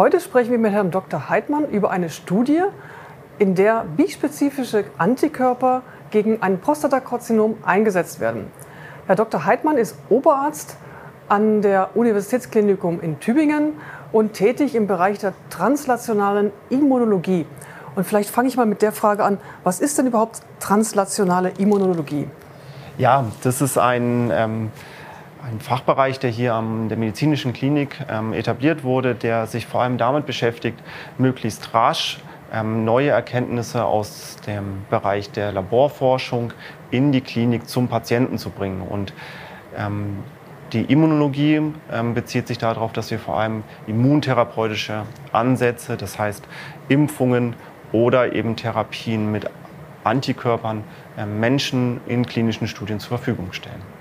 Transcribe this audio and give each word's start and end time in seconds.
Heute 0.00 0.18
sprechen 0.18 0.50
wir 0.50 0.58
mit 0.58 0.72
Herrn 0.72 0.90
Dr. 0.90 1.28
Heidmann 1.28 1.68
über 1.68 1.90
eine 1.90 2.08
Studie, 2.08 2.62
in 3.38 3.54
der 3.54 3.84
bispezifische 3.98 4.84
Antikörper 4.96 5.82
gegen 6.10 6.40
ein 6.40 6.58
Prostatakarzinom 6.58 7.58
eingesetzt 7.66 8.18
werden. 8.18 8.50
Herr 9.06 9.16
Dr. 9.16 9.44
Heidmann 9.44 9.76
ist 9.76 9.94
Oberarzt 10.08 10.78
an 11.28 11.60
der 11.60 11.90
Universitätsklinikum 11.96 13.02
in 13.02 13.20
Tübingen 13.20 13.74
und 14.10 14.32
tätig 14.32 14.74
im 14.74 14.86
Bereich 14.86 15.18
der 15.18 15.34
translationalen 15.50 16.50
Immunologie. 16.70 17.44
Und 17.94 18.04
vielleicht 18.06 18.30
fange 18.30 18.48
ich 18.48 18.56
mal 18.56 18.64
mit 18.64 18.80
der 18.80 18.92
Frage 18.92 19.22
an, 19.22 19.36
was 19.64 19.80
ist 19.80 19.98
denn 19.98 20.06
überhaupt 20.06 20.40
translationale 20.60 21.50
Immunologie? 21.58 22.26
Ja, 22.96 23.26
das 23.42 23.60
ist 23.60 23.76
ein, 23.76 24.30
ähm, 24.32 24.70
ein 25.42 25.60
Fachbereich, 25.60 26.18
der 26.18 26.30
hier 26.30 26.54
an 26.54 26.88
der 26.88 26.98
medizinischen 26.98 27.52
Klinik 27.52 27.96
ähm, 28.08 28.32
etabliert 28.32 28.84
wurde, 28.84 29.14
der 29.14 29.46
sich 29.46 29.66
vor 29.66 29.82
allem 29.82 29.98
damit 29.98 30.26
beschäftigt, 30.26 30.78
möglichst 31.18 31.72
rasch 31.74 32.20
ähm, 32.52 32.84
neue 32.84 33.10
Erkenntnisse 33.10 33.84
aus 33.84 34.36
dem 34.46 34.84
Bereich 34.90 35.30
der 35.30 35.52
Laborforschung 35.52 36.52
in 36.90 37.12
die 37.12 37.20
Klinik 37.20 37.68
zum 37.68 37.88
Patienten 37.88 38.38
zu 38.38 38.50
bringen. 38.50 38.82
Und 38.82 39.12
ähm, 39.76 40.18
die 40.72 40.82
Immunologie 40.82 41.60
ähm, 41.92 42.14
bezieht 42.14 42.46
sich 42.46 42.58
darauf, 42.58 42.92
dass 42.92 43.10
wir 43.10 43.18
vor 43.18 43.38
allem 43.38 43.64
immuntherapeutische 43.86 45.02
Ansätze, 45.32 45.96
das 45.96 46.18
heißt 46.18 46.46
Impfungen 46.88 47.54
oder 47.92 48.34
eben 48.34 48.56
Therapien 48.56 49.32
mit 49.32 49.50
Antikörpern 50.04 50.84
äh, 51.16 51.26
Menschen 51.26 52.00
in 52.06 52.24
klinischen 52.24 52.68
Studien 52.68 53.00
zur 53.00 53.18
Verfügung 53.18 53.52
stellen. 53.52 53.99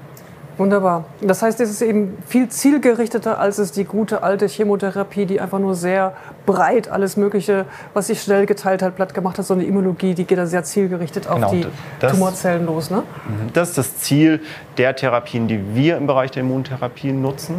Wunderbar. 0.59 1.05
Das 1.21 1.41
heißt, 1.41 1.61
es 1.61 1.69
ist 1.69 1.81
eben 1.81 2.17
viel 2.27 2.49
zielgerichteter, 2.49 3.39
als 3.39 3.59
es 3.59 3.71
die 3.71 3.85
gute 3.85 4.23
alte 4.23 4.45
Chemotherapie, 4.45 5.25
die 5.25 5.39
einfach 5.39 5.57
nur 5.57 5.73
sehr 5.73 6.13
breit 6.45 6.89
alles 6.89 7.15
Mögliche, 7.15 7.65
was 7.93 8.07
sich 8.07 8.21
schnell 8.21 8.45
geteilt 8.45 8.81
hat, 8.81 8.97
platt 8.97 9.13
gemacht 9.13 9.37
hat, 9.37 9.45
sondern 9.45 9.63
die 9.65 9.69
Immunologie, 9.69 10.13
die 10.13 10.25
geht 10.25 10.37
da 10.37 10.45
sehr 10.45 10.65
zielgerichtet 10.65 11.29
auf 11.29 11.35
genau, 11.35 11.51
die 11.51 11.65
das, 12.01 12.11
Tumorzellen 12.11 12.65
los. 12.65 12.91
Ne? 12.91 12.97
Mhm. 12.97 13.53
Das 13.53 13.69
ist 13.69 13.77
das 13.77 13.97
Ziel 13.99 14.41
der 14.77 14.97
Therapien, 14.97 15.47
die 15.47 15.75
wir 15.75 15.95
im 15.95 16.07
Bereich 16.07 16.31
der 16.31 16.43
Immuntherapie 16.43 17.13
nutzen, 17.13 17.55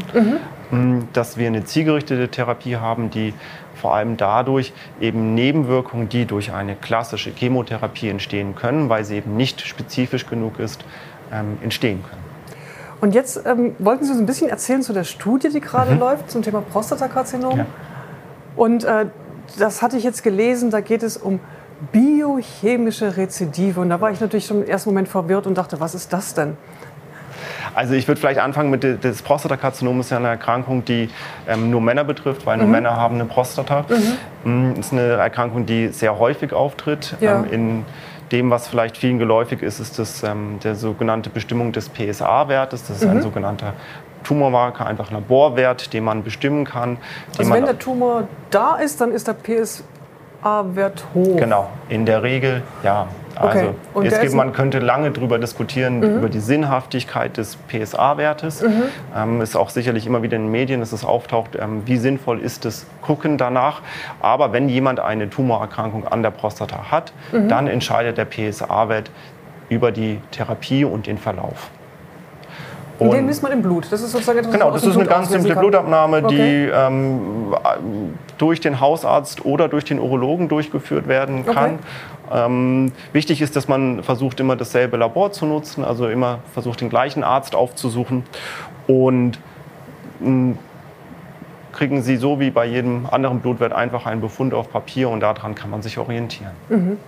mhm. 0.70 1.08
dass 1.14 1.38
wir 1.38 1.46
eine 1.46 1.64
zielgerichtete 1.64 2.28
Therapie 2.28 2.76
haben, 2.76 3.08
die 3.08 3.32
vor 3.76 3.94
allem 3.94 4.18
dadurch 4.18 4.74
eben 5.00 5.34
Nebenwirkungen, 5.34 6.10
die 6.10 6.26
durch 6.26 6.52
eine 6.52 6.76
klassische 6.76 7.30
Chemotherapie 7.30 8.10
entstehen 8.10 8.54
können, 8.54 8.90
weil 8.90 9.06
sie 9.06 9.16
eben 9.16 9.38
nicht 9.38 9.62
spezifisch 9.62 10.26
genug 10.26 10.58
ist, 10.58 10.84
ähm, 11.32 11.56
entstehen 11.62 12.02
können. 12.02 12.29
Und 13.00 13.14
jetzt 13.14 13.42
ähm, 13.46 13.74
wollten 13.78 14.04
Sie 14.04 14.10
uns 14.10 14.20
ein 14.20 14.26
bisschen 14.26 14.48
erzählen 14.48 14.82
zu 14.82 14.92
der 14.92 15.04
Studie, 15.04 15.48
die 15.48 15.60
gerade 15.60 15.92
mhm. 15.92 16.00
läuft 16.00 16.30
zum 16.30 16.42
Thema 16.42 16.60
Prostatakarzinom. 16.60 17.58
Ja. 17.58 17.66
Und 18.56 18.84
äh, 18.84 19.06
das 19.58 19.82
hatte 19.82 19.96
ich 19.96 20.04
jetzt 20.04 20.22
gelesen, 20.22 20.70
da 20.70 20.80
geht 20.80 21.02
es 21.02 21.16
um 21.16 21.40
biochemische 21.92 23.16
Rezidive. 23.16 23.80
Und 23.80 23.88
da 23.88 24.00
war 24.00 24.10
ich 24.10 24.20
natürlich 24.20 24.46
schon 24.46 24.62
im 24.62 24.68
ersten 24.68 24.90
Moment 24.90 25.08
verwirrt 25.08 25.46
und 25.46 25.56
dachte, 25.56 25.80
was 25.80 25.94
ist 25.94 26.12
das 26.12 26.34
denn? 26.34 26.56
Also 27.74 27.94
ich 27.94 28.06
würde 28.08 28.20
vielleicht 28.20 28.40
anfangen 28.40 28.70
mit 28.70 28.84
das 29.04 29.22
Prostatakarzinom 29.22 30.00
ist 30.00 30.10
ja 30.10 30.18
eine 30.18 30.28
Erkrankung, 30.28 30.84
die 30.84 31.08
ähm, 31.48 31.70
nur 31.70 31.80
Männer 31.80 32.04
betrifft, 32.04 32.44
weil 32.44 32.58
nur 32.58 32.66
mhm. 32.66 32.72
Männer 32.72 32.96
haben 32.96 33.14
eine 33.14 33.24
Prostata. 33.24 33.86
Mhm. 34.44 34.74
Das 34.74 34.86
ist 34.86 34.92
eine 34.92 35.12
Erkrankung, 35.12 35.66
die 35.66 35.88
sehr 35.88 36.18
häufig 36.18 36.52
auftritt 36.52 37.16
ja. 37.20 37.38
ähm, 37.38 37.44
in 37.50 37.84
dem, 38.32 38.50
was 38.50 38.68
vielleicht 38.68 38.96
vielen 38.96 39.18
geläufig 39.18 39.62
ist, 39.62 39.80
ist 39.80 39.98
das, 39.98 40.22
ähm, 40.22 40.58
der 40.62 40.74
sogenannte 40.74 41.30
Bestimmung 41.30 41.72
des 41.72 41.88
PSA-Wertes. 41.88 42.86
Das 42.86 42.96
ist 42.98 43.04
mhm. 43.04 43.10
ein 43.10 43.22
sogenannter 43.22 43.74
Tumormarker, 44.24 44.86
einfach 44.86 45.10
ein 45.10 45.14
Laborwert, 45.14 45.92
den 45.92 46.04
man 46.04 46.22
bestimmen 46.22 46.64
kann. 46.64 46.98
Also 47.38 47.52
wenn 47.52 47.64
der 47.64 47.78
Tumor 47.78 48.28
da 48.50 48.76
ist, 48.76 49.00
dann 49.00 49.12
ist 49.12 49.26
der 49.26 49.34
PSA-Wert 50.42 51.04
hoch? 51.14 51.36
Genau, 51.36 51.68
in 51.88 52.06
der 52.06 52.22
Regel 52.22 52.62
ja. 52.82 53.06
Also 53.36 53.74
okay. 53.94 54.08
es 54.08 54.20
gibt, 54.20 54.34
man 54.34 54.52
könnte 54.52 54.80
lange 54.80 55.12
darüber 55.12 55.38
diskutieren, 55.38 56.00
mhm. 56.00 56.18
über 56.18 56.28
die 56.28 56.40
Sinnhaftigkeit 56.40 57.38
des 57.38 57.56
PSA-Wertes. 57.68 58.60
Mhm. 58.62 58.82
Ähm, 59.16 59.40
ist 59.40 59.56
auch 59.56 59.70
sicherlich 59.70 60.06
immer 60.06 60.22
wieder 60.22 60.36
in 60.36 60.44
den 60.44 60.50
Medien, 60.50 60.80
dass 60.80 60.92
es 60.92 61.06
auftaucht, 61.06 61.56
ähm, 61.58 61.82
wie 61.86 61.96
sinnvoll 61.96 62.40
ist 62.40 62.66
das 62.66 62.86
Gucken 63.00 63.38
danach. 63.38 63.80
Aber 64.20 64.52
wenn 64.52 64.68
jemand 64.68 65.00
eine 65.00 65.30
Tumorerkrankung 65.30 66.06
an 66.06 66.22
der 66.22 66.32
Prostata 66.32 66.90
hat, 66.90 67.14
mhm. 67.32 67.48
dann 67.48 67.66
entscheidet 67.66 68.18
der 68.18 68.26
PSA-Wert 68.26 69.10
über 69.70 69.90
die 69.90 70.20
Therapie 70.32 70.84
und 70.84 71.06
den 71.06 71.16
Verlauf. 71.16 71.70
Und 72.98 73.14
den 73.14 73.24
misst 73.24 73.42
man 73.42 73.52
im 73.52 73.62
Blut. 73.62 73.86
Das 73.90 74.02
ist 74.02 74.12
sozusagen 74.12 74.40
etwas, 74.40 74.52
Genau, 74.52 74.70
das 74.70 74.84
ist 74.84 74.94
eine 74.94 75.06
ganz 75.06 75.30
simple 75.30 75.56
Blutabnahme, 75.56 76.18
okay. 76.22 76.36
die 76.36 76.70
ähm, 76.70 77.64
durch 78.40 78.60
den 78.60 78.80
Hausarzt 78.80 79.44
oder 79.44 79.68
durch 79.68 79.84
den 79.84 79.98
Urologen 79.98 80.48
durchgeführt 80.48 81.08
werden 81.08 81.44
kann. 81.44 81.74
Okay. 81.74 82.46
Ähm, 82.46 82.92
wichtig 83.12 83.42
ist, 83.42 83.56
dass 83.56 83.68
man 83.68 84.02
versucht, 84.02 84.40
immer 84.40 84.56
dasselbe 84.56 84.96
Labor 84.96 85.32
zu 85.32 85.46
nutzen, 85.46 85.84
also 85.84 86.08
immer 86.08 86.38
versucht, 86.52 86.80
den 86.80 86.88
gleichen 86.88 87.24
Arzt 87.24 87.54
aufzusuchen. 87.54 88.22
Und 88.86 89.38
mh, 90.20 90.26
hm, 90.26 90.58
kriegen 91.72 92.02
Sie 92.02 92.16
so 92.16 92.40
wie 92.40 92.50
bei 92.50 92.66
jedem 92.66 93.06
anderen 93.10 93.40
Blutwert 93.40 93.72
einfach 93.72 94.06
einen 94.06 94.20
Befund 94.20 94.54
auf 94.54 94.70
Papier 94.70 95.08
und 95.08 95.20
daran 95.20 95.54
kann 95.54 95.70
man 95.70 95.82
sich 95.82 95.98
orientieren. 95.98 96.52
Mhm. 96.68 96.98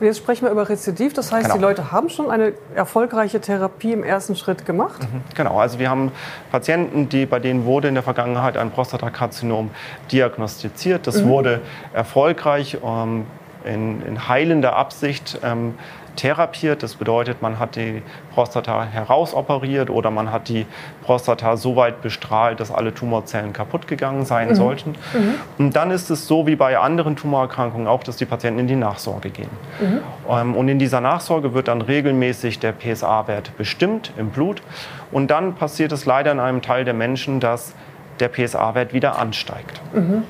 Und 0.00 0.06
jetzt 0.06 0.16
sprechen 0.16 0.46
wir 0.46 0.50
über 0.50 0.66
Rezidiv. 0.66 1.12
Das 1.12 1.30
heißt, 1.30 1.44
genau. 1.44 1.56
die 1.56 1.60
Leute 1.60 1.92
haben 1.92 2.08
schon 2.08 2.30
eine 2.30 2.54
erfolgreiche 2.74 3.38
Therapie 3.40 3.92
im 3.92 4.02
ersten 4.02 4.34
Schritt 4.34 4.64
gemacht? 4.64 5.02
Mhm, 5.02 5.22
genau. 5.34 5.58
Also 5.60 5.78
wir 5.78 5.90
haben 5.90 6.10
Patienten, 6.50 7.10
die, 7.10 7.26
bei 7.26 7.38
denen 7.38 7.66
wurde 7.66 7.88
in 7.88 7.94
der 7.94 8.02
Vergangenheit 8.02 8.56
ein 8.56 8.70
Prostatakarzinom 8.70 9.70
diagnostiziert. 10.10 11.06
Das 11.06 11.22
mhm. 11.22 11.28
wurde 11.28 11.60
erfolgreich 11.92 12.78
ähm, 12.82 13.26
in, 13.64 14.00
in, 14.06 14.26
heilender 14.26 14.74
Absicht 14.74 15.38
ähm, 15.44 15.74
therapiert. 16.16 16.82
Das 16.82 16.96
bedeutet, 16.96 17.42
man 17.42 17.58
hat 17.58 17.76
die 17.76 18.02
Prostata 18.34 18.84
herausoperiert 18.84 19.90
oder 19.90 20.10
man 20.10 20.32
hat 20.32 20.48
die 20.48 20.66
Prostata 21.02 21.56
so 21.56 21.76
weit 21.76 22.02
bestrahlt, 22.02 22.60
dass 22.60 22.70
alle 22.70 22.94
Tumorzellen 22.94 23.52
kaputt 23.52 23.86
gegangen 23.86 24.24
sein 24.24 24.50
mhm. 24.50 24.54
sollten. 24.54 24.90
Mhm. 25.12 25.34
Und 25.58 25.76
dann 25.76 25.90
ist 25.90 26.10
es 26.10 26.26
so 26.26 26.46
wie 26.46 26.56
bei 26.56 26.78
anderen 26.78 27.16
Tumorerkrankungen 27.16 27.86
auch, 27.86 28.02
dass 28.02 28.16
die 28.16 28.26
Patienten 28.26 28.60
in 28.60 28.66
die 28.66 28.76
Nachsorge 28.76 29.30
gehen. 29.30 29.50
Mhm. 29.80 30.00
Ähm, 30.28 30.54
und 30.54 30.68
in 30.68 30.78
dieser 30.78 31.00
Nachsorge 31.00 31.54
wird 31.54 31.68
dann 31.68 31.82
regelmäßig 31.82 32.58
der 32.58 32.72
PSA-Wert 32.72 33.56
bestimmt 33.56 34.12
im 34.16 34.30
Blut. 34.30 34.62
Und 35.10 35.30
dann 35.30 35.54
passiert 35.54 35.92
es 35.92 36.06
leider 36.06 36.32
in 36.32 36.40
einem 36.40 36.62
Teil 36.62 36.84
der 36.84 36.94
Menschen, 36.94 37.40
dass 37.40 37.74
der 38.20 38.28
PSA-Wert 38.28 38.92
wieder 38.92 39.18
ansteigt 39.18 39.80
mhm. 39.92 40.24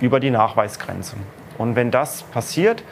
über 0.00 0.20
die 0.20 0.30
Nachweisgrenze. 0.30 1.16
Und 1.58 1.76
wenn 1.76 1.90
das 1.90 2.22
passiert, 2.22 2.82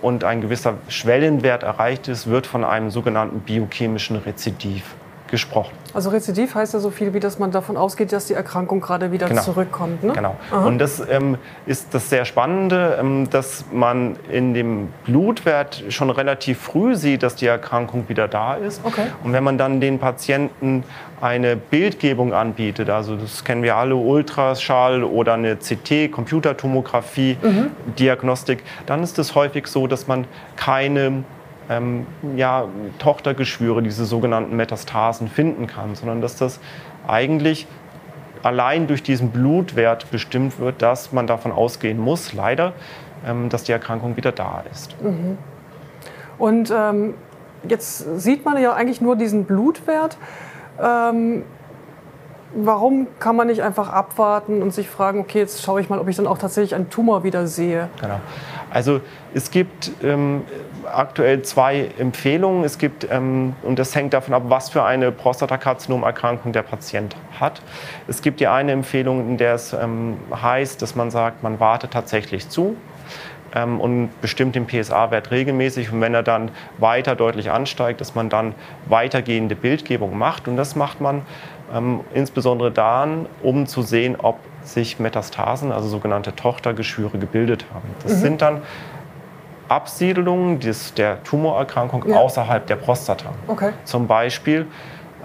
und 0.00 0.24
ein 0.24 0.40
gewisser 0.40 0.74
Schwellenwert 0.88 1.62
erreicht 1.62 2.08
ist, 2.08 2.28
wird 2.28 2.46
von 2.46 2.64
einem 2.64 2.90
sogenannten 2.90 3.40
biochemischen 3.40 4.16
Rezidiv 4.16 4.94
gesprochen. 5.30 5.72
Also 5.94 6.10
Rezidiv 6.10 6.54
heißt 6.54 6.74
ja 6.74 6.80
so 6.80 6.90
viel, 6.90 7.14
wie 7.14 7.20
dass 7.20 7.38
man 7.38 7.50
davon 7.50 7.76
ausgeht, 7.76 8.12
dass 8.12 8.26
die 8.26 8.34
Erkrankung 8.34 8.80
gerade 8.80 9.12
wieder 9.12 9.28
genau. 9.28 9.42
zurückkommt. 9.42 10.02
Ne? 10.04 10.12
Genau. 10.12 10.36
Aha. 10.50 10.66
Und 10.66 10.78
das 10.78 11.02
ähm, 11.08 11.38
ist 11.66 11.94
das 11.94 12.10
sehr 12.10 12.24
Spannende, 12.24 12.98
ähm, 13.00 13.28
dass 13.30 13.64
man 13.72 14.16
in 14.30 14.54
dem 14.54 14.88
Blutwert 15.04 15.84
schon 15.88 16.10
relativ 16.10 16.58
früh 16.58 16.94
sieht, 16.94 17.22
dass 17.22 17.36
die 17.36 17.46
Erkrankung 17.46 18.08
wieder 18.08 18.28
da 18.28 18.54
ist. 18.54 18.80
Okay. 18.84 19.06
Und 19.24 19.32
wenn 19.32 19.44
man 19.44 19.58
dann 19.58 19.80
den 19.80 19.98
Patienten 19.98 20.84
eine 21.20 21.56
Bildgebung 21.56 22.32
anbietet, 22.32 22.88
also 22.88 23.16
das 23.16 23.44
kennen 23.44 23.62
wir 23.62 23.76
alle, 23.76 23.96
Ultraschall 23.96 25.04
oder 25.04 25.34
eine 25.34 25.56
CT, 25.56 26.10
Computertomographie, 26.10 27.36
mhm. 27.42 27.70
Diagnostik, 27.98 28.62
dann 28.86 29.02
ist 29.02 29.18
es 29.18 29.34
häufig 29.34 29.66
so, 29.66 29.86
dass 29.86 30.06
man 30.06 30.26
keine 30.56 31.24
ähm, 31.70 32.06
ja, 32.36 32.66
Tochtergeschwüre, 32.98 33.82
diese 33.82 34.04
sogenannten 34.04 34.56
Metastasen, 34.56 35.28
finden 35.28 35.66
kann, 35.66 35.94
sondern 35.94 36.20
dass 36.20 36.36
das 36.36 36.60
eigentlich 37.06 37.66
allein 38.42 38.86
durch 38.86 39.02
diesen 39.02 39.30
Blutwert 39.30 40.10
bestimmt 40.10 40.58
wird, 40.58 40.82
dass 40.82 41.12
man 41.12 41.26
davon 41.26 41.52
ausgehen 41.52 41.98
muss, 41.98 42.32
leider, 42.32 42.72
ähm, 43.26 43.48
dass 43.48 43.64
die 43.64 43.72
Erkrankung 43.72 44.16
wieder 44.16 44.32
da 44.32 44.64
ist. 44.70 45.00
Mhm. 45.02 45.38
Und 46.38 46.72
ähm, 46.74 47.14
jetzt 47.68 48.20
sieht 48.20 48.44
man 48.44 48.60
ja 48.60 48.72
eigentlich 48.72 49.00
nur 49.00 49.14
diesen 49.14 49.44
Blutwert. 49.44 50.16
Ähm, 50.82 51.44
warum 52.54 53.06
kann 53.18 53.36
man 53.36 53.46
nicht 53.46 53.62
einfach 53.62 53.90
abwarten 53.90 54.62
und 54.62 54.72
sich 54.72 54.88
fragen, 54.88 55.20
okay, 55.20 55.38
jetzt 55.38 55.62
schaue 55.62 55.80
ich 55.80 55.88
mal, 55.88 55.98
ob 55.98 56.08
ich 56.08 56.16
dann 56.16 56.26
auch 56.26 56.38
tatsächlich 56.38 56.74
einen 56.74 56.90
Tumor 56.90 57.22
wieder 57.22 57.46
sehe? 57.46 57.88
Genau. 58.00 58.20
Also 58.70 59.00
es 59.34 59.50
gibt 59.50 59.92
ähm, 60.02 60.42
aktuell 60.94 61.42
zwei 61.42 61.88
Empfehlungen. 61.98 62.64
Es 62.64 62.78
gibt, 62.78 63.06
ähm, 63.10 63.54
und 63.62 63.78
das 63.78 63.94
hängt 63.94 64.12
davon 64.12 64.34
ab, 64.34 64.44
was 64.46 64.70
für 64.70 64.82
eine 64.84 65.12
Prostatakarzinomerkrankung 65.12 66.52
der 66.52 66.62
Patient 66.62 67.16
hat. 67.38 67.62
Es 68.08 68.22
gibt 68.22 68.40
die 68.40 68.46
eine 68.46 68.72
Empfehlung, 68.72 69.28
in 69.28 69.36
der 69.36 69.54
es 69.54 69.72
ähm, 69.72 70.16
heißt, 70.32 70.80
dass 70.82 70.94
man 70.94 71.10
sagt, 71.10 71.42
man 71.42 71.60
wartet 71.60 71.92
tatsächlich 71.92 72.48
zu 72.48 72.76
ähm, 73.54 73.80
und 73.80 74.20
bestimmt 74.20 74.54
den 74.54 74.66
PSA-Wert 74.66 75.30
regelmäßig. 75.30 75.92
Und 75.92 76.00
wenn 76.00 76.14
er 76.14 76.22
dann 76.22 76.50
weiter 76.78 77.16
deutlich 77.16 77.50
ansteigt, 77.50 78.00
dass 78.00 78.14
man 78.14 78.28
dann 78.28 78.54
weitergehende 78.86 79.56
Bildgebung 79.56 80.16
macht. 80.16 80.48
Und 80.48 80.56
das 80.56 80.76
macht 80.76 81.00
man 81.00 81.22
ähm, 81.74 82.00
insbesondere 82.14 82.70
dann, 82.70 83.26
um 83.42 83.66
zu 83.66 83.82
sehen, 83.82 84.16
ob 84.18 84.38
sich 84.62 84.98
Metastasen, 84.98 85.72
also 85.72 85.88
sogenannte 85.88 86.34
Tochtergeschwüre, 86.34 87.18
gebildet 87.18 87.64
haben. 87.72 87.88
Das 88.02 88.16
mhm. 88.16 88.18
sind 88.18 88.42
dann 88.42 88.62
Absiedelungen 89.70 90.58
des, 90.58 90.94
der 90.94 91.22
Tumorerkrankung 91.22 92.08
ja. 92.08 92.16
außerhalb 92.16 92.66
der 92.66 92.76
Prostata. 92.76 93.30
Okay. 93.46 93.72
Zum 93.84 94.08
Beispiel, 94.08 94.66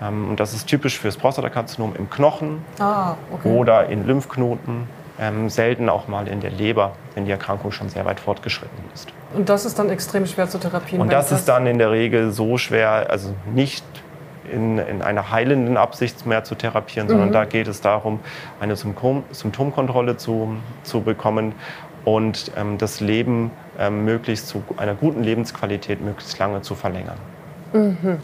ähm, 0.01 0.29
und 0.29 0.39
das 0.39 0.53
ist 0.53 0.67
typisch 0.67 0.99
für 0.99 1.07
das 1.07 1.17
Prostatakarzinom, 1.17 1.95
im 1.97 2.09
Knochen 2.09 2.63
ah, 2.79 3.15
okay. 3.33 3.49
oder 3.49 3.87
in 3.87 4.05
Lymphknoten, 4.05 4.87
ähm, 5.19 5.49
selten 5.49 5.89
auch 5.89 6.07
mal 6.07 6.27
in 6.27 6.41
der 6.41 6.51
Leber, 6.51 6.91
wenn 7.15 7.25
die 7.25 7.31
Erkrankung 7.31 7.71
schon 7.71 7.89
sehr 7.89 8.05
weit 8.05 8.19
fortgeschritten 8.19 8.77
ist. 8.93 9.09
Und 9.33 9.49
das 9.49 9.65
ist 9.65 9.79
dann 9.79 9.89
extrem 9.89 10.27
schwer 10.27 10.47
zu 10.47 10.59
therapieren? 10.59 11.01
Und 11.01 11.11
das 11.11 11.31
ist 11.31 11.45
dann 11.45 11.65
in 11.65 11.79
der 11.79 11.89
Regel 11.89 12.31
so 12.31 12.57
schwer, 12.57 13.07
also 13.09 13.33
nicht 13.51 13.83
in, 14.51 14.77
in 14.77 15.01
einer 15.01 15.31
heilenden 15.31 15.77
Absicht 15.77 16.25
mehr 16.25 16.43
zu 16.43 16.55
therapieren, 16.55 17.09
sondern 17.09 17.29
mhm. 17.29 17.33
da 17.33 17.45
geht 17.45 17.67
es 17.67 17.81
darum, 17.81 18.19
eine 18.59 18.75
Symptom, 18.75 19.23
Symptomkontrolle 19.31 20.17
zu, 20.17 20.55
zu 20.83 21.01
bekommen 21.01 21.53
und 22.05 22.51
ähm, 22.55 22.77
das 22.77 23.01
Leben 23.01 23.51
ähm, 23.77 24.05
möglichst 24.05 24.47
zu 24.47 24.63
einer 24.77 24.95
guten 24.95 25.23
Lebensqualität 25.23 26.01
möglichst 26.01 26.39
lange 26.39 26.61
zu 26.61 26.75
verlängern. 26.75 27.17
Mhm. 27.73 28.19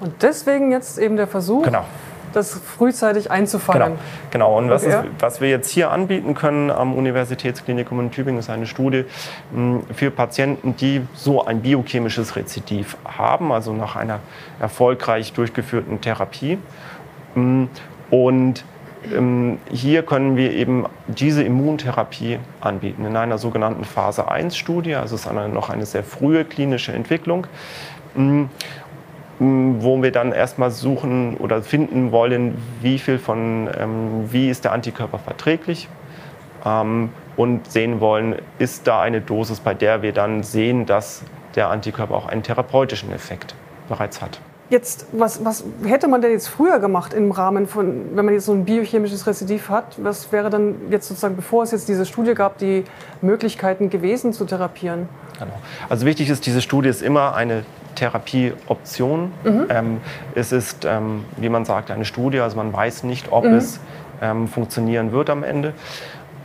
Und 0.00 0.22
deswegen 0.22 0.72
jetzt 0.72 0.98
eben 0.98 1.16
der 1.16 1.28
Versuch, 1.28 1.64
genau 1.64 1.84
das 2.32 2.54
frühzeitig 2.54 3.30
einzufangen. 3.30 3.98
Genau, 4.30 4.56
genau. 4.56 4.58
und 4.58 4.70
was, 4.70 4.84
ist, 4.84 4.96
was, 5.18 5.40
wir 5.40 5.48
jetzt 5.48 5.70
hier 5.70 5.90
anbieten 5.90 6.34
können 6.34 6.70
am 6.70 6.94
Universitätsklinikum 6.94 8.00
in 8.00 8.10
Tübingen 8.10 8.38
ist 8.38 8.50
eine 8.50 8.66
Studie 8.66 9.04
hm, 9.52 9.82
für 9.94 10.10
Patienten, 10.10 10.76
die 10.76 11.02
so 11.14 11.44
ein 11.44 11.62
biochemisches 11.62 12.36
Rezidiv 12.36 12.96
haben, 13.04 13.52
also 13.52 13.72
nach 13.72 13.96
einer 13.96 14.20
erfolgreich 14.60 15.32
durchgeführten 15.32 16.00
Therapie. 16.00 16.58
Hm, 17.34 17.68
und 18.10 18.64
hier 19.70 20.02
können 20.04 20.36
wir 20.36 20.52
eben 20.52 20.86
diese 21.08 21.42
Immuntherapie 21.42 22.38
anbieten 22.60 23.04
in 23.04 23.16
einer 23.16 23.36
sogenannten 23.36 23.84
Phase 23.84 24.30
1-Studie. 24.30 24.94
Also 24.94 25.16
es 25.16 25.22
ist 25.22 25.26
eine, 25.26 25.48
noch 25.48 25.70
eine 25.70 25.86
sehr 25.86 26.04
frühe 26.04 26.44
klinische 26.44 26.92
Entwicklung. 26.92 27.46
Hm, 28.14 28.48
wo 29.38 30.00
wir 30.02 30.12
dann 30.12 30.30
erstmal 30.30 30.70
suchen 30.70 31.36
oder 31.38 31.62
finden 31.62 32.12
wollen, 32.12 32.56
wie 32.80 32.98
viel 32.98 33.18
von, 33.18 33.68
ähm, 33.76 34.32
wie 34.32 34.48
ist 34.48 34.64
der 34.64 34.72
Antikörper 34.72 35.18
verträglich 35.18 35.88
ähm, 36.64 37.10
und 37.36 37.70
sehen 37.70 38.00
wollen, 38.00 38.36
ist 38.58 38.86
da 38.86 39.00
eine 39.00 39.20
Dosis, 39.20 39.58
bei 39.58 39.74
der 39.74 40.02
wir 40.02 40.12
dann 40.12 40.44
sehen, 40.44 40.86
dass 40.86 41.24
der 41.56 41.70
Antikörper 41.70 42.14
auch 42.14 42.26
einen 42.26 42.42
therapeutischen 42.42 43.12
Effekt 43.12 43.56
bereits 43.88 44.22
hat. 44.22 44.40
Jetzt, 44.72 45.04
was, 45.12 45.44
was 45.44 45.64
hätte 45.84 46.08
man 46.08 46.22
denn 46.22 46.30
jetzt 46.30 46.48
früher 46.48 46.78
gemacht 46.78 47.12
im 47.12 47.30
Rahmen 47.30 47.66
von, 47.68 48.16
wenn 48.16 48.24
man 48.24 48.32
jetzt 48.32 48.46
so 48.46 48.54
ein 48.54 48.64
biochemisches 48.64 49.26
Rezidiv 49.26 49.68
hat, 49.68 49.84
was 49.98 50.32
wäre 50.32 50.48
dann 50.48 50.76
jetzt 50.88 51.08
sozusagen, 51.08 51.36
bevor 51.36 51.64
es 51.64 51.72
jetzt 51.72 51.88
diese 51.88 52.06
Studie 52.06 52.32
gab, 52.32 52.56
die 52.56 52.84
Möglichkeiten 53.20 53.90
gewesen 53.90 54.32
zu 54.32 54.46
therapieren? 54.46 55.10
Genau. 55.38 55.52
Also 55.90 56.06
wichtig 56.06 56.30
ist, 56.30 56.46
diese 56.46 56.62
Studie 56.62 56.88
ist 56.88 57.02
immer 57.02 57.34
eine 57.34 57.64
Therapieoption. 57.96 59.32
Mhm. 59.44 59.66
Ähm, 59.68 60.00
es 60.34 60.52
ist, 60.52 60.86
ähm, 60.86 61.26
wie 61.36 61.50
man 61.50 61.66
sagt, 61.66 61.90
eine 61.90 62.06
Studie, 62.06 62.40
also 62.40 62.56
man 62.56 62.72
weiß 62.72 63.04
nicht, 63.04 63.30
ob 63.30 63.44
mhm. 63.44 63.52
es 63.52 63.78
ähm, 64.22 64.48
funktionieren 64.48 65.12
wird 65.12 65.28
am 65.28 65.44
Ende. 65.44 65.74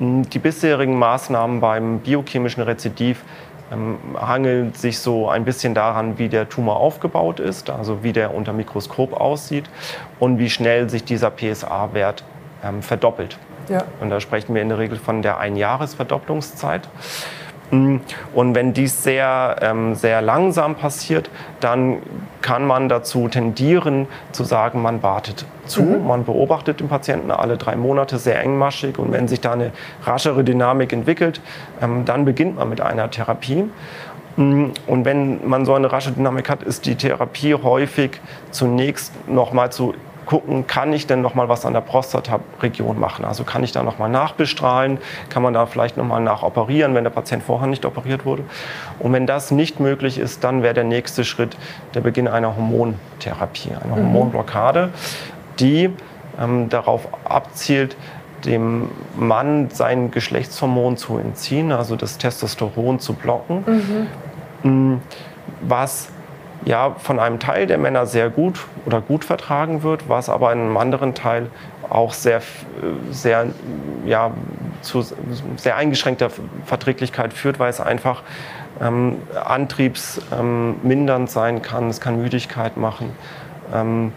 Die 0.01 0.39
bisherigen 0.39 0.99
Maßnahmen 0.99 1.61
beim 1.61 1.99
biochemischen 1.99 2.61
Rezidiv 2.61 3.23
ähm, 3.71 3.97
hangeln 4.15 4.73
sich 4.73 4.99
so 4.99 5.29
ein 5.29 5.45
bisschen 5.45 5.73
daran, 5.73 6.17
wie 6.17 6.29
der 6.29 6.49
Tumor 6.49 6.77
aufgebaut 6.77 7.39
ist, 7.39 7.69
also 7.69 8.03
wie 8.03 8.13
der 8.13 8.33
unter 8.33 8.53
Mikroskop 8.53 9.13
aussieht 9.13 9.65
und 10.19 10.39
wie 10.39 10.49
schnell 10.49 10.89
sich 10.89 11.03
dieser 11.03 11.31
PSA-Wert 11.31 12.23
ähm, 12.63 12.81
verdoppelt. 12.81 13.37
Ja. 13.69 13.83
Und 13.99 14.09
da 14.09 14.19
sprechen 14.19 14.55
wir 14.55 14.61
in 14.61 14.69
der 14.69 14.77
Regel 14.77 14.97
von 14.97 15.21
der 15.21 15.39
Einjahresverdopplungszeit. 15.39 16.87
Mm, 16.87 16.89
und 17.69 18.55
wenn 18.55 18.73
dies 18.73 19.03
sehr, 19.03 19.57
ähm, 19.61 19.95
sehr 19.95 20.21
langsam 20.21 20.75
passiert, 20.75 21.29
dann 21.59 21.97
kann 22.41 22.65
man 22.65 22.87
dazu 22.87 23.27
tendieren 23.27 24.07
zu 24.31 24.45
sagen, 24.45 24.81
man 24.81 25.03
wartet 25.03 25.45
zu, 25.65 25.81
mhm. 25.81 26.07
man 26.07 26.23
beobachtet 26.23 26.79
den 26.79 26.87
Patienten 26.87 27.29
alle 27.29 27.57
drei 27.57 27.75
Monate 27.75 28.19
sehr 28.19 28.41
engmaschig 28.41 28.97
und 28.97 29.11
wenn 29.11 29.27
sich 29.27 29.41
da 29.41 29.51
eine 29.51 29.71
raschere 30.03 30.45
Dynamik 30.45 30.93
entwickelt, 30.93 31.41
ähm, 31.81 32.05
dann 32.05 32.23
beginnt 32.23 32.55
man 32.55 32.69
mit 32.69 32.79
einer 32.79 33.11
Therapie. 33.11 33.65
Mm, 34.37 34.67
und 34.85 35.03
wenn 35.03 35.45
man 35.47 35.65
so 35.65 35.73
eine 35.73 35.91
rasche 35.91 36.11
Dynamik 36.11 36.49
hat, 36.49 36.63
ist 36.63 36.85
die 36.85 36.95
Therapie 36.95 37.53
häufig 37.53 38.21
zunächst 38.51 39.11
nochmal 39.27 39.71
zu 39.73 39.93
gucken, 40.27 40.67
kann 40.67 40.93
ich 40.93 41.07
denn 41.07 41.21
noch 41.21 41.33
mal 41.33 41.49
was 41.49 41.65
an 41.65 41.73
der 41.73 41.81
Prostata-Region 41.81 42.99
machen? 42.99 43.25
Also 43.25 43.43
kann 43.43 43.63
ich 43.63 43.71
da 43.71 43.81
noch 43.81 43.97
mal 43.97 44.09
nachbestrahlen? 44.09 44.99
Kann 45.29 45.41
man 45.41 45.53
da 45.53 45.65
vielleicht 45.65 45.97
noch 45.97 46.05
mal 46.05 46.19
nachoperieren, 46.19 46.93
wenn 46.93 47.03
der 47.03 47.11
Patient 47.11 47.41
vorher 47.41 47.67
nicht 47.67 47.85
operiert 47.85 48.25
wurde? 48.25 48.43
Und 48.99 49.13
wenn 49.13 49.25
das 49.25 49.49
nicht 49.49 49.79
möglich 49.79 50.19
ist, 50.19 50.43
dann 50.43 50.61
wäre 50.61 50.75
der 50.75 50.83
nächste 50.83 51.23
Schritt 51.23 51.57
der 51.95 52.01
Beginn 52.01 52.27
einer 52.27 52.55
Hormontherapie, 52.55 53.71
einer 53.71 53.95
mhm. 53.95 54.13
Hormonblockade, 54.13 54.89
die 55.59 55.89
ähm, 56.39 56.69
darauf 56.69 57.07
abzielt, 57.23 57.95
dem 58.45 58.89
Mann 59.15 59.69
sein 59.71 60.11
Geschlechtshormon 60.11 60.97
zu 60.97 61.17
entziehen, 61.17 61.71
also 61.71 61.95
das 61.95 62.17
Testosteron 62.17 62.99
zu 62.99 63.13
blocken, 63.13 63.63
mhm. 63.65 64.07
Mm, 64.63 65.01
was 65.61 66.09
ja 66.67 66.95
von 66.97 67.19
einem 67.19 67.39
Teil 67.39 67.65
der 67.65 67.77
Männer 67.77 68.05
sehr 68.05 68.29
gut 68.29 68.59
oder 68.85 69.01
gut 69.01 69.23
vertragen 69.23 69.83
wird, 69.83 70.09
was 70.09 70.29
aber 70.29 70.51
in 70.51 70.59
einem 70.59 70.77
anderen 70.77 71.13
Teil 71.13 71.49
auch 71.89 72.13
sehr, 72.13 72.41
sehr, 73.09 73.47
ja, 74.05 74.31
zu 74.81 75.01
sehr 75.55 75.77
eingeschränkter 75.77 76.29
Verträglichkeit 76.65 77.33
führt, 77.33 77.59
weil 77.59 77.69
es 77.69 77.79
einfach 77.79 78.21
ähm, 78.81 79.17
antriebsmindernd 79.43 81.29
ähm, 81.29 81.33
sein 81.33 81.61
kann, 81.61 81.89
es 81.89 82.01
kann 82.01 82.21
Müdigkeit 82.21 82.75
machen. 82.77 83.11
Ähm, 83.73 84.11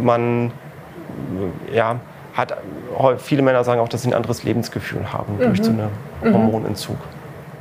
man 0.00 0.52
ja, 1.72 1.96
hat, 2.34 2.56
viele 3.18 3.42
Männer 3.42 3.64
sagen 3.64 3.80
auch, 3.80 3.88
dass 3.88 4.02
sie 4.02 4.10
ein 4.10 4.14
anderes 4.14 4.44
Lebensgefühl 4.44 5.12
haben 5.12 5.36
mhm. 5.36 5.40
durch 5.40 5.62
so 5.62 5.70
einen 5.70 5.88
mhm. 6.22 6.32
Hormonentzug. 6.32 6.96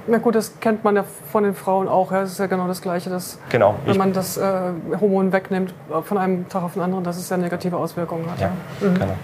Na 0.07 0.17
gut, 0.17 0.35
das 0.35 0.59
kennt 0.59 0.83
man 0.83 0.95
ja 0.95 1.05
von 1.31 1.43
den 1.43 1.53
Frauen 1.53 1.87
auch. 1.87 2.11
Ja. 2.11 2.21
Das 2.21 2.31
ist 2.31 2.39
ja 2.39 2.47
genau 2.47 2.67
das 2.67 2.81
Gleiche, 2.81 3.09
dass 3.09 3.39
genau. 3.49 3.75
wenn 3.85 3.97
man 3.97 4.13
das 4.13 4.37
äh, 4.37 4.71
Hormon 4.99 5.31
wegnimmt 5.31 5.73
äh, 5.89 6.01
von 6.01 6.17
einem 6.17 6.47
Tag 6.49 6.63
auf 6.63 6.73
den 6.73 6.81
anderen, 6.81 7.03
dass 7.03 7.17
es 7.17 7.29
ja 7.29 7.37
negative 7.37 7.77
Auswirkungen 7.77 8.29
hat. 8.29 8.39
Ja, 8.39 8.51
ja. 8.81 8.89
Mhm. 8.89 8.93
genau. 8.93 9.15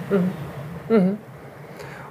Mhm. 0.89 0.95
Mhm. 0.97 1.17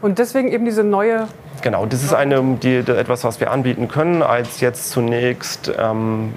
Und 0.01 0.19
deswegen 0.19 0.49
eben 0.49 0.65
diese 0.65 0.85
neue 0.85 1.27
Genau, 1.61 1.87
das 1.87 2.05
ist 2.05 2.15
eine, 2.15 2.41
die, 2.63 2.77
etwas, 2.77 3.25
was 3.25 3.41
wir 3.41 3.51
anbieten 3.51 3.89
können. 3.89 4.23
Als 4.23 4.61
jetzt 4.61 4.91
zunächst, 4.91 5.73
ähm, 5.77 6.33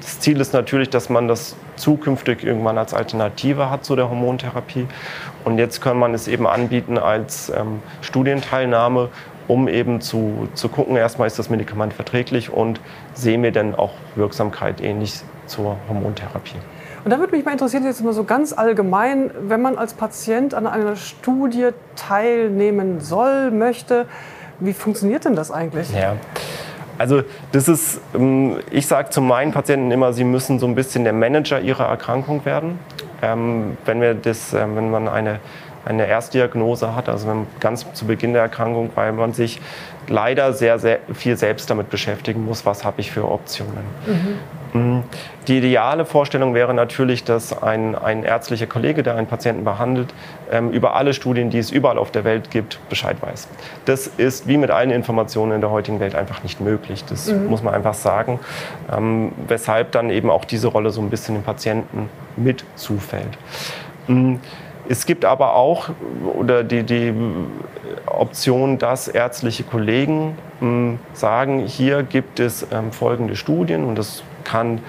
das 0.00 0.20
Ziel 0.20 0.40
ist 0.40 0.54
natürlich, 0.54 0.88
dass 0.88 1.10
man 1.10 1.28
das 1.28 1.56
zukünftig 1.76 2.42
irgendwann 2.42 2.78
als 2.78 2.94
Alternative 2.94 3.68
hat 3.68 3.84
zu 3.84 3.96
der 3.96 4.08
Hormontherapie. 4.08 4.86
Und 5.44 5.58
jetzt 5.58 5.82
kann 5.82 5.98
man 5.98 6.14
es 6.14 6.26
eben 6.26 6.46
anbieten 6.46 6.96
als 6.96 7.50
ähm, 7.50 7.80
Studienteilnahme 8.00 9.10
um 9.48 9.68
eben 9.68 10.00
zu, 10.00 10.48
zu 10.54 10.68
gucken, 10.68 10.96
erstmal 10.96 11.26
ist 11.26 11.38
das 11.38 11.50
Medikament 11.50 11.92
verträglich 11.92 12.50
und 12.50 12.80
sehen 13.14 13.42
wir 13.42 13.52
denn 13.52 13.74
auch 13.74 13.92
Wirksamkeit 14.14 14.80
ähnlich 14.80 15.22
zur 15.46 15.76
Hormontherapie. 15.88 16.56
Und 17.04 17.10
da 17.10 17.18
würde 17.18 17.34
mich 17.34 17.44
mal 17.44 17.52
interessieren, 17.52 17.84
jetzt 17.84 18.02
mal 18.04 18.12
so 18.12 18.24
ganz 18.24 18.52
allgemein, 18.52 19.30
wenn 19.40 19.60
man 19.60 19.76
als 19.76 19.94
Patient 19.94 20.54
an 20.54 20.66
einer 20.66 20.94
Studie 20.94 21.70
teilnehmen 21.96 23.00
soll, 23.00 23.50
möchte, 23.50 24.06
wie 24.60 24.72
funktioniert 24.72 25.24
denn 25.24 25.34
das 25.34 25.50
eigentlich? 25.50 25.92
Ja. 25.92 26.16
Also 26.98 27.22
das 27.50 27.68
ist, 27.68 28.00
ähm, 28.14 28.58
ich 28.70 28.86
sage 28.86 29.10
zu 29.10 29.20
meinen 29.20 29.50
Patienten 29.50 29.90
immer, 29.90 30.12
sie 30.12 30.22
müssen 30.22 30.60
so 30.60 30.66
ein 30.66 30.76
bisschen 30.76 31.02
der 31.02 31.12
Manager 31.12 31.60
ihrer 31.60 31.86
Erkrankung 31.86 32.44
werden. 32.44 32.78
Ähm, 33.22 33.76
wenn, 33.84 34.00
wir 34.00 34.14
das, 34.14 34.52
ähm, 34.52 34.76
wenn 34.76 34.90
man 34.90 35.08
eine 35.08 35.40
eine 35.84 36.06
Erstdiagnose 36.06 36.94
hat, 36.94 37.08
also 37.08 37.46
ganz 37.60 37.92
zu 37.92 38.06
Beginn 38.06 38.32
der 38.32 38.42
Erkrankung, 38.42 38.90
weil 38.94 39.12
man 39.12 39.32
sich 39.32 39.60
leider 40.08 40.52
sehr, 40.52 40.78
sehr 40.78 40.98
viel 41.12 41.36
selbst 41.36 41.70
damit 41.70 41.90
beschäftigen 41.90 42.44
muss, 42.44 42.66
was 42.66 42.84
habe 42.84 43.00
ich 43.00 43.10
für 43.10 43.28
Optionen. 43.28 43.84
Mhm. 44.72 45.02
Die 45.48 45.58
ideale 45.58 46.04
Vorstellung 46.06 46.54
wäre 46.54 46.72
natürlich, 46.72 47.24
dass 47.24 47.62
ein, 47.62 47.94
ein 47.94 48.24
ärztlicher 48.24 48.66
Kollege, 48.66 49.02
der 49.02 49.16
einen 49.16 49.26
Patienten 49.26 49.64
behandelt, 49.64 50.14
ähm, 50.50 50.70
über 50.70 50.94
alle 50.94 51.12
Studien, 51.12 51.50
die 51.50 51.58
es 51.58 51.70
überall 51.70 51.98
auf 51.98 52.10
der 52.10 52.24
Welt 52.24 52.50
gibt, 52.50 52.78
Bescheid 52.88 53.16
weiß. 53.20 53.48
Das 53.84 54.06
ist 54.06 54.48
wie 54.48 54.56
mit 54.56 54.70
allen 54.70 54.90
Informationen 54.90 55.52
in 55.52 55.60
der 55.60 55.70
heutigen 55.70 56.00
Welt 56.00 56.14
einfach 56.14 56.42
nicht 56.42 56.60
möglich. 56.60 57.04
Das 57.04 57.30
mhm. 57.30 57.46
muss 57.46 57.62
man 57.62 57.74
einfach 57.74 57.94
sagen. 57.94 58.40
Ähm, 58.90 59.32
weshalb 59.46 59.92
dann 59.92 60.10
eben 60.10 60.30
auch 60.30 60.44
diese 60.44 60.68
Rolle 60.68 60.90
so 60.90 61.02
ein 61.02 61.10
bisschen 61.10 61.34
dem 61.34 61.44
Patienten 61.44 62.08
mit 62.36 62.64
zufällt. 62.76 63.36
Es 64.92 65.06
gibt 65.06 65.24
aber 65.24 65.54
auch 65.54 65.88
oder 66.34 66.62
die, 66.62 66.82
die 66.82 67.14
Option, 68.04 68.76
dass 68.76 69.08
ärztliche 69.08 69.64
Kollegen 69.64 70.36
hm, 70.58 70.98
sagen, 71.14 71.60
hier 71.60 72.02
gibt 72.02 72.40
es 72.40 72.66
ähm, 72.70 72.92
folgende 72.92 73.34
Studien 73.34 73.84
und 73.84 73.96
das 73.96 74.22
kann 74.44 74.80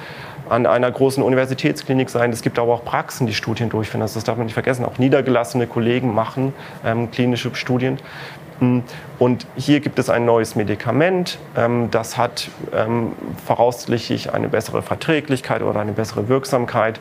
an 0.50 0.66
einer 0.66 0.92
großen 0.92 1.24
Universitätsklinik 1.24 2.10
sein. 2.10 2.34
Es 2.34 2.42
gibt 2.42 2.60
aber 2.60 2.74
auch 2.74 2.84
Praxen, 2.84 3.28
die 3.28 3.34
Studien 3.34 3.70
durchführen. 3.70 4.02
Also 4.02 4.16
das 4.16 4.26
darf 4.26 4.36
man 4.36 4.48
nicht 4.48 4.56
vergessen. 4.56 4.84
Auch 4.84 4.98
niedergelassene 4.98 5.68
Kollegen 5.68 6.14
machen 6.14 6.54
ähm, 6.84 7.10
klinische 7.10 7.56
Studien. 7.56 7.98
Und 9.20 9.48
hier 9.56 9.80
gibt 9.80 10.00
es 10.00 10.10
ein 10.10 10.26
neues 10.26 10.56
Medikament, 10.56 11.38
ähm, 11.56 11.90
das 11.92 12.18
hat 12.18 12.50
ähm, 12.76 13.14
voraussichtlich 13.46 14.34
eine 14.34 14.50
bessere 14.50 14.82
Verträglichkeit 14.82 15.62
oder 15.62 15.80
eine 15.80 15.94
bessere 15.94 16.28
Wirksamkeit. 16.28 17.00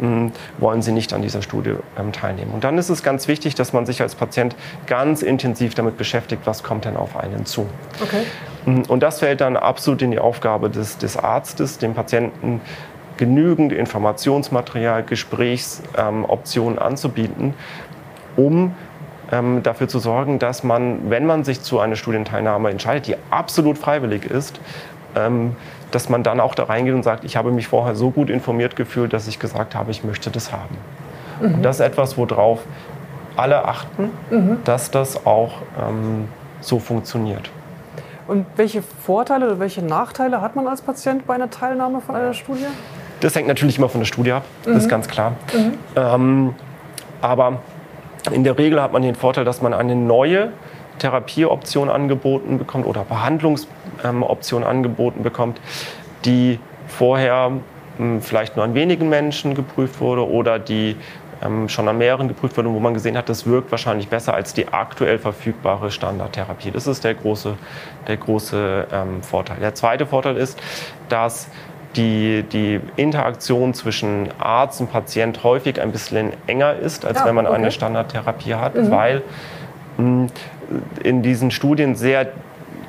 Hm, 0.00 0.32
wollen 0.58 0.82
Sie 0.82 0.92
nicht 0.92 1.12
an 1.12 1.22
dieser 1.22 1.40
Studie 1.40 1.74
ähm, 1.98 2.12
teilnehmen? 2.12 2.52
Und 2.52 2.64
dann 2.64 2.78
ist 2.78 2.90
es 2.90 3.02
ganz 3.02 3.28
wichtig, 3.28 3.54
dass 3.54 3.72
man 3.72 3.86
sich 3.86 4.02
als 4.02 4.14
Patient 4.14 4.54
ganz 4.86 5.22
intensiv 5.22 5.74
damit 5.74 5.96
beschäftigt, 5.96 6.42
was 6.44 6.62
kommt 6.62 6.84
denn 6.84 6.96
auf 6.96 7.16
einen 7.16 7.46
zu. 7.46 7.66
Okay. 8.02 8.24
Hm, 8.64 8.82
und 8.88 9.02
das 9.02 9.20
fällt 9.20 9.40
dann 9.40 9.56
absolut 9.56 10.02
in 10.02 10.10
die 10.10 10.18
Aufgabe 10.18 10.68
des, 10.68 10.98
des 10.98 11.16
Arztes, 11.16 11.78
dem 11.78 11.94
Patienten 11.94 12.60
genügend 13.16 13.72
Informationsmaterial, 13.72 15.04
Gesprächsoptionen 15.04 16.78
anzubieten, 16.78 17.54
um 18.36 18.74
ähm, 19.32 19.62
dafür 19.62 19.88
zu 19.88 19.98
sorgen, 19.98 20.38
dass 20.38 20.62
man, 20.62 21.10
wenn 21.10 21.26
man 21.26 21.42
sich 21.42 21.62
zu 21.62 21.80
einer 21.80 21.96
Studienteilnahme 21.96 22.70
entscheidet, 22.70 23.06
die 23.06 23.16
absolut 23.30 23.78
freiwillig 23.78 24.24
ist, 24.26 24.60
ähm, 25.16 25.56
dass 25.90 26.08
man 26.08 26.22
dann 26.22 26.38
auch 26.38 26.54
da 26.54 26.64
reingeht 26.64 26.94
und 26.94 27.02
sagt, 27.02 27.24
ich 27.24 27.36
habe 27.36 27.50
mich 27.50 27.66
vorher 27.66 27.96
so 27.96 28.10
gut 28.10 28.30
informiert 28.30 28.76
gefühlt, 28.76 29.12
dass 29.12 29.26
ich 29.26 29.38
gesagt 29.38 29.74
habe, 29.74 29.90
ich 29.90 30.04
möchte 30.04 30.30
das 30.30 30.52
haben. 30.52 30.76
Mhm. 31.40 31.54
Und 31.54 31.62
das 31.62 31.80
ist 31.80 31.86
etwas, 31.86 32.16
worauf 32.16 32.60
alle 33.36 33.64
achten, 33.66 34.10
mhm. 34.30 34.58
dass 34.64 34.90
das 34.90 35.26
auch 35.26 35.54
ähm, 35.80 36.28
so 36.60 36.78
funktioniert. 36.78 37.50
Und 38.28 38.46
welche 38.56 38.82
Vorteile 38.82 39.46
oder 39.46 39.58
welche 39.58 39.82
Nachteile 39.82 40.40
hat 40.40 40.54
man 40.54 40.68
als 40.68 40.82
Patient 40.82 41.26
bei 41.26 41.34
einer 41.34 41.50
Teilnahme 41.50 42.00
von 42.00 42.14
einer 42.14 42.34
Studie? 42.34 42.66
Das 43.20 43.34
hängt 43.34 43.48
natürlich 43.48 43.78
immer 43.78 43.88
von 43.88 44.00
der 44.00 44.06
Studie 44.06 44.32
ab, 44.32 44.44
mhm. 44.64 44.68
das 44.68 44.76
ist 44.78 44.84
mhm. 44.84 44.90
ganz 44.90 45.08
klar. 45.08 45.32
Mhm. 45.52 45.78
Ähm, 45.96 46.54
aber 47.20 47.60
in 48.30 48.44
der 48.44 48.56
Regel 48.58 48.80
hat 48.80 48.92
man 48.92 49.02
den 49.02 49.14
Vorteil, 49.14 49.44
dass 49.44 49.62
man 49.62 49.74
eine 49.74 49.96
neue 49.96 50.52
Therapieoption 50.98 51.90
angeboten 51.90 52.58
bekommt 52.58 52.86
oder 52.86 53.04
Behandlungsoption 53.04 54.64
angeboten 54.64 55.22
bekommt, 55.22 55.60
die 56.24 56.60
vorher 56.86 57.52
hm, 57.96 58.20
vielleicht 58.20 58.56
nur 58.56 58.64
an 58.64 58.74
wenigen 58.74 59.08
Menschen 59.08 59.54
geprüft 59.54 60.00
wurde 60.00 60.28
oder 60.28 60.58
die 60.58 60.96
ähm, 61.42 61.68
schon 61.68 61.88
an 61.88 61.98
mehreren 61.98 62.28
geprüft 62.28 62.56
wurde, 62.56 62.72
wo 62.72 62.78
man 62.78 62.94
gesehen 62.94 63.16
hat, 63.16 63.28
das 63.28 63.46
wirkt 63.46 63.70
wahrscheinlich 63.70 64.08
besser 64.08 64.34
als 64.34 64.54
die 64.54 64.68
aktuell 64.68 65.18
verfügbare 65.18 65.90
Standardtherapie. 65.90 66.70
Das 66.70 66.86
ist 66.86 67.02
der 67.04 67.14
große, 67.14 67.54
der 68.06 68.16
große 68.16 68.86
ähm, 68.92 69.22
Vorteil. 69.22 69.58
Der 69.58 69.74
zweite 69.74 70.06
Vorteil 70.06 70.36
ist, 70.36 70.60
dass 71.08 71.48
die, 71.96 72.42
die 72.42 72.80
Interaktion 72.96 73.74
zwischen 73.74 74.28
Arzt 74.38 74.80
und 74.80 74.90
Patient 74.90 75.42
häufig 75.44 75.80
ein 75.80 75.92
bisschen 75.92 76.32
enger 76.46 76.74
ist, 76.74 77.04
als 77.04 77.20
ja, 77.20 77.26
wenn 77.26 77.34
man 77.34 77.46
okay. 77.46 77.56
eine 77.56 77.70
Standardtherapie 77.70 78.54
hat, 78.54 78.74
mhm. 78.74 78.90
weil 78.90 79.22
mh, 79.98 80.28
in 81.02 81.22
diesen 81.22 81.50
Studien 81.50 81.94
sehr 81.94 82.28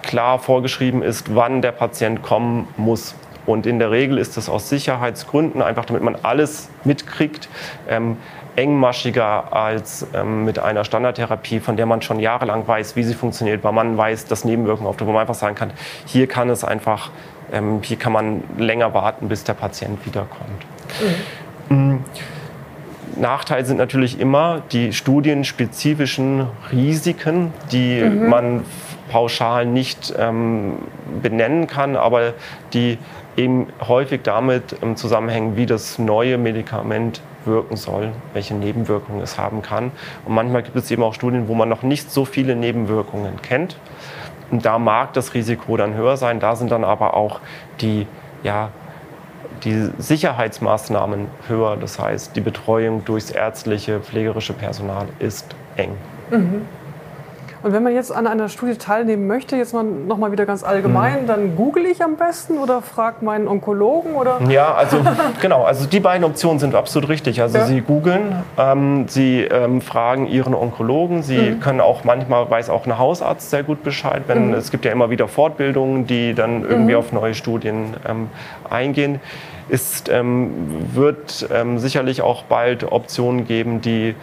klar 0.01 0.39
vorgeschrieben 0.39 1.01
ist, 1.01 1.35
wann 1.35 1.61
der 1.61 1.71
Patient 1.71 2.21
kommen 2.21 2.67
muss. 2.77 3.15
Und 3.45 3.65
in 3.65 3.79
der 3.79 3.91
Regel 3.91 4.17
ist 4.17 4.37
es 4.37 4.47
aus 4.47 4.69
Sicherheitsgründen, 4.69 5.61
einfach 5.61 5.85
damit 5.85 6.01
man 6.01 6.15
alles 6.23 6.69
mitkriegt, 6.85 7.49
ähm, 7.89 8.17
engmaschiger 8.55 9.51
als 9.51 10.05
ähm, 10.13 10.45
mit 10.45 10.59
einer 10.59 10.83
Standardtherapie, 10.83 11.59
von 11.59 11.75
der 11.75 11.85
man 11.85 12.01
schon 12.01 12.19
jahrelang 12.19 12.67
weiß, 12.67 12.95
wie 12.95 13.03
sie 13.03 13.15
funktioniert, 13.15 13.63
weil 13.63 13.73
man 13.73 13.97
weiß, 13.97 14.25
dass 14.25 14.45
Nebenwirkungen 14.45 14.87
auftreten, 14.87 15.09
wo 15.09 15.13
man 15.13 15.21
einfach 15.21 15.33
sagen 15.33 15.55
kann, 15.55 15.71
hier 16.05 16.27
kann 16.27 16.49
es 16.49 16.63
einfach 16.63 17.09
ähm, 17.53 17.79
hier 17.81 17.97
kann 17.97 18.11
man 18.11 18.43
länger 18.57 18.93
warten, 18.93 19.29
bis 19.29 19.43
der 19.43 19.53
Patient 19.53 20.05
wiederkommt. 20.05 20.65
Mhm. 21.69 22.03
Nachteil 23.15 23.63
sind 23.65 23.77
natürlich 23.77 24.19
immer 24.19 24.63
die 24.71 24.91
studienspezifischen 24.91 26.47
Risiken, 26.71 27.53
die 27.71 28.01
mhm. 28.01 28.27
man 28.27 28.65
pauschal 29.11 29.65
nicht 29.65 30.13
ähm, 30.17 30.79
benennen 31.21 31.67
kann, 31.67 31.95
aber 31.95 32.33
die 32.73 32.97
eben 33.37 33.67
häufig 33.87 34.21
damit 34.23 34.75
ähm, 34.81 34.95
zusammenhängen, 34.95 35.55
wie 35.55 35.65
das 35.65 35.99
neue 35.99 36.37
Medikament 36.37 37.21
wirken 37.45 37.75
soll, 37.75 38.11
welche 38.33 38.53
Nebenwirkungen 38.53 39.21
es 39.21 39.37
haben 39.37 39.61
kann. 39.61 39.91
Und 40.25 40.33
manchmal 40.33 40.63
gibt 40.63 40.75
es 40.75 40.89
eben 40.91 41.03
auch 41.03 41.13
Studien, 41.13 41.47
wo 41.47 41.55
man 41.55 41.69
noch 41.69 41.83
nicht 41.83 42.11
so 42.11 42.25
viele 42.25 42.55
Nebenwirkungen 42.55 43.41
kennt. 43.41 43.77
Und 44.53 44.63
da 44.65 44.77
mag 44.77 45.13
das 45.13 45.33
Risiko 45.33 45.77
dann 45.77 45.95
höher 45.95 46.15
sein. 46.15 46.39
Da 46.39 46.55
sind 46.55 46.69
dann 46.69 46.83
aber 46.83 47.15
auch 47.15 47.39
die, 47.81 48.05
ja, 48.43 48.69
die 49.63 49.89
Sicherheitsmaßnahmen 49.97 51.25
höher. 51.47 51.75
Das 51.75 51.97
heißt, 51.97 52.35
die 52.35 52.41
Betreuung 52.41 53.03
durchs 53.03 53.31
ärztliche, 53.31 53.99
pflegerische 53.99 54.53
Personal 54.53 55.07
ist 55.17 55.55
eng. 55.75 55.95
Mhm. 56.29 56.67
Und 57.63 57.71
wenn 57.71 57.81
man 57.81 57.93
jetzt 57.93 58.11
an 58.11 58.27
einer 58.27 58.49
Studie 58.49 58.75
teilnehmen 58.75 59.25
möchte, 59.25 59.55
jetzt 59.55 59.73
mal 59.73 59.83
nochmal 59.83 60.33
wieder 60.33 60.45
ganz 60.45 60.63
allgemein, 60.63 61.23
mhm. 61.23 61.27
dann 61.27 61.55
google 61.55 61.85
ich 61.85 62.03
am 62.03 62.17
besten 62.17 62.57
oder 62.57 62.81
frage 62.81 63.23
meinen 63.23 63.47
Onkologen 63.47 64.15
oder? 64.15 64.41
Ja, 64.49 64.73
also 64.73 64.97
genau, 65.41 65.63
also 65.63 65.87
die 65.87 66.01
beiden 66.01 66.25
Optionen 66.25 66.59
sind 66.59 66.75
absolut 66.75 67.09
richtig. 67.09 67.41
Also 67.41 67.59
ja. 67.59 67.65
Sie 67.65 67.79
googeln, 67.79 68.43
ähm, 68.57 69.07
Sie 69.07 69.41
ähm, 69.41 69.79
fragen 69.79 70.27
Ihren 70.27 70.53
Onkologen, 70.53 71.23
Sie 71.23 71.37
mhm. 71.37 71.59
können 71.61 71.79
auch 71.79 72.03
manchmal 72.03 72.49
weiß 72.49 72.69
auch 72.69 72.85
ein 72.85 72.97
Hausarzt 72.97 73.49
sehr 73.49 73.63
gut 73.63 73.81
Bescheid, 73.81 74.23
wenn 74.27 74.49
mhm. 74.49 74.55
es 74.55 74.69
gibt 74.69 74.83
ja 74.83 74.91
immer 74.91 75.09
wieder 75.09 75.29
Fortbildungen, 75.29 76.05
die 76.05 76.33
dann 76.33 76.63
irgendwie 76.63 76.93
mhm. 76.93 76.99
auf 76.99 77.13
neue 77.13 77.33
Studien 77.33 77.93
ähm, 78.05 78.29
eingehen 78.69 79.21
ist, 79.69 80.09
ähm, 80.09 80.51
wird 80.93 81.47
ähm, 81.51 81.79
sicherlich 81.79 82.21
auch 82.21 82.43
bald 82.43 82.91
Optionen 82.91 83.45
geben, 83.47 83.81
die 83.81 84.15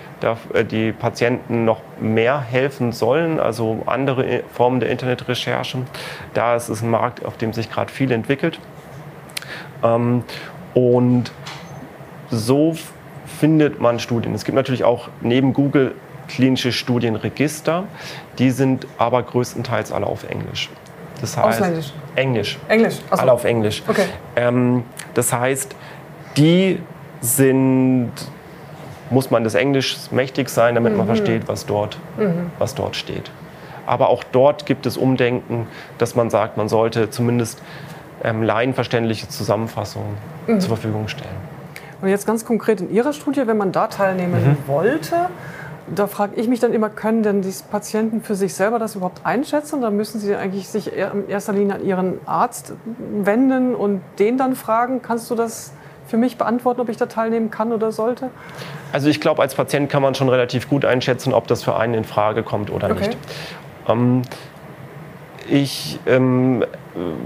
äh, 0.52 0.64
die 0.64 0.92
Patienten 0.92 1.64
noch 1.64 1.80
mehr 2.00 2.40
helfen 2.40 2.92
sollen, 2.92 3.40
also 3.40 3.82
andere 3.87 4.42
Formen 4.52 4.80
der 4.80 4.90
Internetrecherche. 4.90 5.78
Da 6.35 6.56
ist 6.56 6.68
es 6.68 6.82
ein 6.82 6.90
Markt, 6.90 7.25
auf 7.25 7.37
dem 7.37 7.52
sich 7.52 7.70
gerade 7.70 7.92
viel 7.92 8.12
entwickelt. 8.12 8.59
Ähm, 9.82 10.25
und 10.75 11.32
so 12.30 12.76
findet 13.26 13.80
man 13.80 13.99
Studien. 13.99 14.35
Es 14.35 14.44
gibt 14.44 14.56
natürlich 14.56 14.85
auch 14.85 15.09
neben 15.20 15.52
Google 15.52 15.94
klinische 16.28 16.70
Studienregister, 16.70 17.85
die 18.38 18.50
sind 18.50 18.87
aber 18.99 19.23
größtenteils 19.23 19.90
alle 19.90 20.06
auf 20.06 20.28
Englisch. 20.28 20.70
Das 21.20 21.37
heißt, 21.37 21.61
Ausländisch? 21.61 21.92
Englisch. 22.14 22.59
Englisch, 22.68 22.97
Achso. 23.11 23.23
Alle 23.23 23.32
auf 23.32 23.44
Englisch. 23.44 23.82
Okay. 23.87 24.04
Ähm, 24.37 24.85
das 25.14 25.33
heißt, 25.33 25.75
die 26.37 26.81
sind, 27.21 28.12
muss 29.11 29.31
man 29.31 29.45
des 29.45 29.55
Englisch 29.55 29.97
mächtig 30.11 30.49
sein, 30.49 30.75
damit 30.75 30.93
mhm. 30.93 30.99
man 30.99 31.07
versteht, 31.07 31.49
was 31.49 31.67
dort, 31.67 31.99
mhm. 32.17 32.50
was 32.59 32.75
dort 32.75 32.97
steht. 32.97 33.31
Aber 33.87 34.09
auch 34.09 34.23
dort 34.25 34.67
gibt 34.67 34.87
es 34.87 34.97
Umdenken, 34.97 35.67
dass 35.99 36.14
man 36.14 36.31
sagt, 36.31 36.57
man 36.57 36.69
sollte 36.69 37.11
zumindest 37.11 37.61
ähm, 38.23 38.43
laienverständliche 38.43 39.29
Zusammenfassungen 39.29 40.17
mhm. 40.47 40.61
zur 40.61 40.69
Verfügung 40.69 41.09
stellen. 41.09 41.50
Und 42.00 42.09
jetzt 42.09 42.26
ganz 42.26 42.45
konkret 42.45 42.81
in 42.81 42.90
Ihrer 42.90 43.12
Studie, 43.12 43.47
wenn 43.47 43.57
man 43.57 43.73
da 43.73 43.87
teilnehmen 43.88 44.43
mhm. 44.50 44.57
wollte, 44.69 45.29
da 45.94 46.06
frage 46.06 46.40
ich 46.40 46.49
mich 46.49 46.61
dann 46.61 46.73
immer, 46.73 46.88
können 46.88 47.23
denn 47.23 47.42
die 47.42 47.52
Patienten 47.70 48.23
für 48.23 48.35
sich 48.35 48.54
selber 48.54 48.78
das 48.78 48.94
überhaupt 48.94 49.25
einschätzen? 49.25 49.80
Da 49.80 49.90
müssen 49.90 50.20
sie 50.20 50.35
eigentlich 50.35 50.68
sich 50.68 50.92
in 50.92 51.28
erster 51.28 51.52
Linie 51.52 51.76
an 51.76 51.85
ihren 51.85 52.18
Arzt 52.26 52.75
wenden 52.99 53.75
und 53.75 54.00
den 54.18 54.38
dann 54.38 54.54
fragen, 54.54 55.02
kannst 55.02 55.30
du 55.30 55.35
das 55.35 55.73
für 56.06 56.16
mich 56.16 56.37
beantworten, 56.37 56.80
ob 56.80 56.88
ich 56.88 56.97
da 56.97 57.06
teilnehmen 57.06 57.50
kann 57.50 57.73
oder 57.73 57.92
sollte? 57.92 58.30
Also 58.92 59.09
ich 59.09 59.20
glaube, 59.20 59.42
als 59.42 59.54
Patient 59.54 59.88
kann 59.88 60.02
man 60.02 60.14
schon 60.14 60.28
relativ 60.28 60.68
gut 60.68 60.85
einschätzen, 60.85 61.32
ob 61.32 61.47
das 61.47 61.62
für 61.62 61.76
einen 61.76 61.94
in 61.94 62.04
Frage 62.04 62.42
kommt 62.42 62.70
oder 62.70 62.90
okay. 62.90 63.09
nicht. 63.09 63.18
Ähm, 63.88 64.23
ich 65.49 65.99
ähm, 66.06 66.64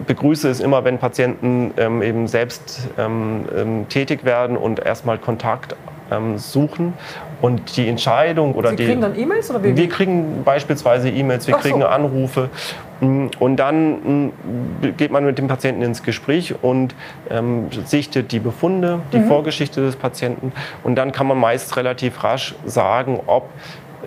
begrüße 0.07 0.49
es 0.49 0.61
immer, 0.61 0.85
wenn 0.85 0.99
Patienten 0.99 1.73
ähm, 1.77 2.03
eben 2.03 2.27
selbst 2.27 2.89
ähm, 2.99 3.47
ähm, 3.55 3.89
tätig 3.89 4.25
werden 4.25 4.57
und 4.57 4.81
erstmal 4.81 5.19
Kontakt 5.19 5.77
ähm, 6.15 6.39
suchen. 6.39 6.95
Und 7.41 7.77
die 7.77 7.89
Entscheidung 7.89 8.55
oder 8.55 8.71
Sie 8.71 8.77
die. 8.77 8.87
kriegen 8.87 9.01
dann 9.01 9.19
E-Mails 9.19 9.51
oder 9.51 9.63
wie? 9.63 9.77
Wir 9.77 9.89
kriegen 9.89 10.43
beispielsweise 10.45 11.11
E-Mails, 11.11 11.47
wir 11.47 11.57
Ach 11.57 11.61
kriegen 11.61 11.81
so. 11.81 11.87
Anrufe. 11.87 12.49
Mm, 13.01 13.27
und 13.39 13.57
dann 13.57 14.27
mm, 14.27 14.33
geht 14.97 15.11
man 15.11 15.25
mit 15.25 15.37
dem 15.37 15.49
Patienten 15.49 15.83
ins 15.83 16.03
Gespräch 16.03 16.55
und 16.63 16.95
ähm, 17.31 17.69
sichtet 17.85 18.33
die 18.33 18.39
Befunde, 18.39 19.01
die 19.13 19.19
mhm. 19.19 19.29
Vorgeschichte 19.29 19.83
des 19.83 19.97
Patienten. 19.97 20.53
Und 20.85 20.97
dann 20.97 21.13
kann 21.13 21.27
man 21.27 21.39
meist 21.39 21.77
relativ 21.77 22.25
rasch 22.25 22.55
sagen, 22.65 23.21
ob 23.27 23.51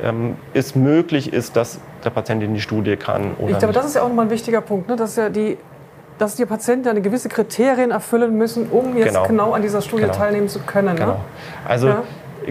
ähm, 0.03 0.35
es 0.53 0.75
möglich 0.75 1.31
ist, 1.33 1.55
dass 1.55 1.79
der 2.03 2.09
Patient 2.09 2.43
in 2.43 2.53
die 2.53 2.61
Studie 2.61 2.95
kann. 2.95 3.35
Oder 3.39 3.51
ich 3.51 3.59
glaube, 3.59 3.73
das 3.73 3.85
ist 3.85 3.95
ja 3.95 4.01
auch 4.01 4.07
nochmal 4.07 4.25
ein 4.25 4.31
wichtiger 4.31 4.61
Punkt, 4.61 4.89
ne? 4.89 4.95
dass 4.95 5.15
ja 5.15 5.29
die 5.29 5.57
dass 6.17 6.35
die 6.35 6.45
Patienten 6.45 6.87
eine 6.89 7.01
gewisse 7.01 7.29
Kriterien 7.29 7.91
erfüllen 7.91 8.37
müssen, 8.37 8.67
um 8.69 8.97
jetzt 8.97 9.09
genau, 9.09 9.27
genau 9.27 9.53
an 9.53 9.61
dieser 9.61 9.81
Studie 9.81 10.03
genau. 10.03 10.15
teilnehmen 10.15 10.49
zu 10.49 10.59
können. 10.59 10.95
Ne? 10.95 10.99
Genau. 10.99 11.19
Also 11.67 11.87
ja. 11.89 12.03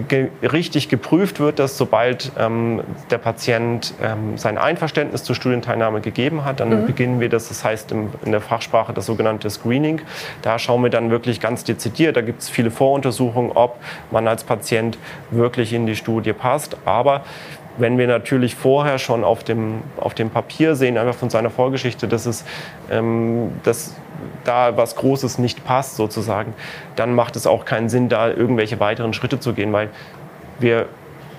ge 0.08 0.28
richtig 0.42 0.88
geprüft 0.88 1.40
wird, 1.40 1.58
dass 1.58 1.76
sobald 1.76 2.32
ähm, 2.38 2.82
der 3.10 3.18
Patient 3.18 3.94
ähm, 4.02 4.38
sein 4.38 4.58
Einverständnis 4.58 5.24
zur 5.24 5.34
Studienteilnahme 5.34 6.00
gegeben 6.00 6.44
hat, 6.44 6.60
dann 6.60 6.82
mhm. 6.82 6.86
beginnen 6.86 7.20
wir 7.20 7.28
das, 7.28 7.48
das 7.48 7.64
heißt 7.64 7.92
im, 7.92 8.10
in 8.24 8.32
der 8.32 8.40
Fachsprache 8.40 8.92
das 8.92 9.06
sogenannte 9.06 9.50
Screening. 9.50 10.00
Da 10.42 10.58
schauen 10.58 10.82
wir 10.82 10.90
dann 10.90 11.10
wirklich 11.10 11.40
ganz 11.40 11.64
dezidiert, 11.64 12.16
da 12.16 12.20
gibt 12.20 12.42
es 12.42 12.48
viele 12.48 12.70
Voruntersuchungen, 12.70 13.52
ob 13.52 13.78
man 14.10 14.28
als 14.28 14.44
Patient 14.44 14.98
wirklich 15.30 15.72
in 15.72 15.86
die 15.86 15.96
Studie 15.96 16.32
passt. 16.32 16.76
Aber 16.84 17.22
wenn 17.78 17.98
wir 17.98 18.06
natürlich 18.06 18.54
vorher 18.54 18.98
schon 18.98 19.24
auf 19.24 19.44
dem, 19.44 19.82
auf 19.98 20.14
dem 20.14 20.30
Papier 20.30 20.74
sehen, 20.76 20.98
einfach 20.98 21.14
von 21.14 21.30
seiner 21.30 21.50
Vorgeschichte, 21.50 22.08
dass, 22.08 22.26
es, 22.26 22.44
ähm, 22.90 23.52
dass 23.62 23.94
da 24.44 24.76
was 24.76 24.96
Großes 24.96 25.38
nicht 25.38 25.64
passt 25.64 25.96
sozusagen, 25.96 26.54
dann 26.96 27.14
macht 27.14 27.36
es 27.36 27.46
auch 27.46 27.64
keinen 27.64 27.88
Sinn, 27.88 28.08
da 28.08 28.28
irgendwelche 28.28 28.80
weiteren 28.80 29.12
Schritte 29.12 29.40
zu 29.40 29.52
gehen, 29.52 29.72
weil 29.72 29.90
wir 30.58 30.86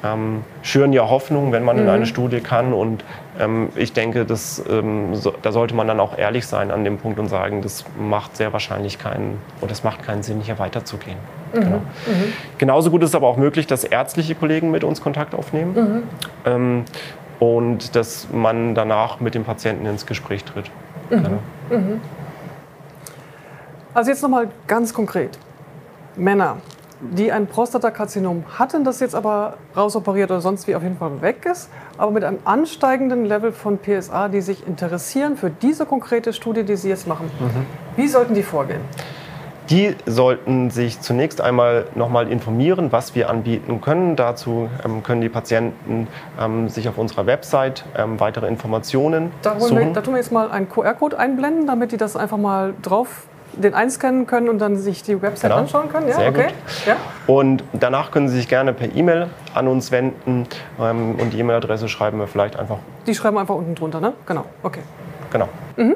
ähm, 0.04 0.44
schüren 0.62 0.94
ja 0.94 1.10
Hoffnung, 1.10 1.52
wenn 1.52 1.64
man 1.64 1.78
mhm. 1.78 1.84
in 1.84 1.90
eine 1.90 2.06
Studie 2.06 2.40
kann. 2.40 2.74
Und 2.74 3.04
ähm, 3.40 3.70
ich 3.76 3.94
denke, 3.94 4.26
das, 4.26 4.64
ähm, 4.70 5.16
so, 5.16 5.34
da 5.42 5.52
sollte 5.52 5.76
man 5.76 5.88
dann 5.88 6.00
auch 6.00 6.18
ehrlich 6.18 6.46
sein 6.46 6.72
an 6.72 6.84
dem 6.84 6.98
Punkt 6.98 7.20
und 7.20 7.28
sagen, 7.28 7.62
das 7.62 7.86
macht 8.00 8.38
sehr 8.38 8.54
wahrscheinlich 8.54 9.00
keinen, 9.00 9.42
oder 9.62 9.72
es 9.72 9.84
macht 9.84 10.04
keinen 10.04 10.24
Sinn, 10.24 10.42
hier 10.42 10.60
weiterzugehen. 10.60 11.18
Mhm. 11.54 11.60
Genau. 11.60 11.78
Mhm. 11.78 12.34
Genauso 12.58 12.92
gut 12.92 13.04
ist 13.04 13.10
es 13.10 13.16
aber 13.16 13.28
auch 13.28 13.38
möglich, 13.38 13.68
dass 13.68 13.84
ärztliche 13.84 14.36
Kollegen 14.36 14.72
mit 14.72 14.84
uns 14.84 15.02
Kontakt 15.02 15.36
aufnehmen. 15.36 15.74
Mhm. 15.76 16.04
Ähm, 16.46 16.86
und 17.40 17.96
dass 17.96 18.28
man 18.32 18.74
danach 18.74 19.20
mit 19.20 19.36
dem 19.36 19.44
Patienten 19.44 19.86
ins 19.86 20.06
Gespräch 20.06 20.44
tritt. 20.44 20.72
Mhm. 21.10 21.16
Genau. 21.24 21.40
Mhm. 21.70 22.02
Also 23.94 24.12
jetzt 24.12 24.22
nochmal 24.22 24.50
ganz 24.68 24.94
konkret. 24.94 25.38
Männer, 26.16 26.58
die 27.00 27.32
ein 27.32 27.48
Prostatakarzinom 27.48 28.44
hatten, 28.58 28.84
das 28.84 29.00
jetzt 29.00 29.16
aber 29.16 29.58
rausoperiert 29.76 30.32
oder 30.32 30.42
sonst 30.42 30.68
wie 30.68 30.76
auf 30.76 30.84
jeden 30.84 30.98
Fall 30.98 31.22
weg 31.22 31.48
ist, 31.50 31.70
aber 31.98 32.12
mit 32.12 32.24
einem 32.24 32.40
ansteigenden 32.44 33.26
Level 33.26 33.52
von 33.52 33.78
PSA, 33.78 34.30
die 34.30 34.42
sich 34.42 34.66
interessieren 34.68 35.38
für 35.38 35.50
diese 35.50 35.86
konkrete 35.86 36.34
Studie, 36.34 36.64
die 36.64 36.76
Sie 36.76 36.90
jetzt 36.90 37.08
machen. 37.08 37.30
Mhm. 37.40 37.66
Wie 37.96 38.08
sollten 38.08 38.34
die 38.34 38.44
vorgehen? 38.44 38.82
Die 39.70 39.96
sollten 40.06 40.70
sich 40.70 41.02
zunächst 41.02 41.42
einmal 41.42 41.86
nochmal 41.94 42.32
informieren, 42.32 42.92
was 42.92 43.16
wir 43.16 43.30
anbieten 43.30 43.82
können. 43.82 44.16
Dazu 44.16 44.70
ähm, 44.86 45.04
können 45.04 45.20
die 45.20 45.30
Patienten 45.30 46.08
ähm, 46.40 46.70
sich 46.70 46.88
auf 46.88 46.98
unserer 46.98 47.26
Website 47.26 47.84
ähm, 47.98 48.20
weitere 48.20 48.48
Informationen 48.48 49.32
da 49.42 49.60
suchen. 49.60 49.78
Wir, 49.78 49.94
da 49.94 50.02
tun 50.02 50.14
wir 50.14 50.20
jetzt 50.20 50.32
mal 50.32 50.50
einen 50.52 50.70
QR-Code 50.70 51.20
einblenden, 51.20 51.68
damit 51.68 51.92
die 51.92 51.98
das 51.98 52.16
einfach 52.16 52.38
mal 52.38 52.74
drauf 52.82 53.28
den 53.54 53.74
einscannen 53.74 54.28
können 54.28 54.50
und 54.50 54.60
dann 54.60 54.78
sich 54.78 55.04
die 55.04 55.22
Website 55.22 55.50
genau. 55.50 55.62
anschauen 55.62 55.90
können? 55.90 56.08
Ja, 56.08 56.16
Sehr 56.16 56.30
okay. 56.30 56.48
Ja. 56.86 56.96
Und 57.26 57.64
danach 57.74 58.12
können 58.12 58.30
Sie 58.30 58.38
sich 58.38 58.48
gerne 58.48 58.74
per 58.74 58.96
E-Mail 58.96 59.28
an 59.54 59.68
uns 59.68 59.92
wenden 59.92 60.46
ähm, 60.80 61.16
und 61.20 61.34
die 61.34 61.40
E-Mail-Adresse 61.40 61.90
schreiben 61.90 62.20
wir 62.20 62.28
vielleicht 62.28 62.58
einfach. 62.58 62.78
Die 63.06 63.16
schreiben 63.16 63.36
wir 63.36 63.42
einfach 63.42 63.56
unten 63.56 63.76
drunter, 63.76 64.00
ne? 64.00 64.14
Genau, 64.26 64.46
okay. 64.64 64.82
Genau. 65.32 65.50
Mhm. 65.76 65.96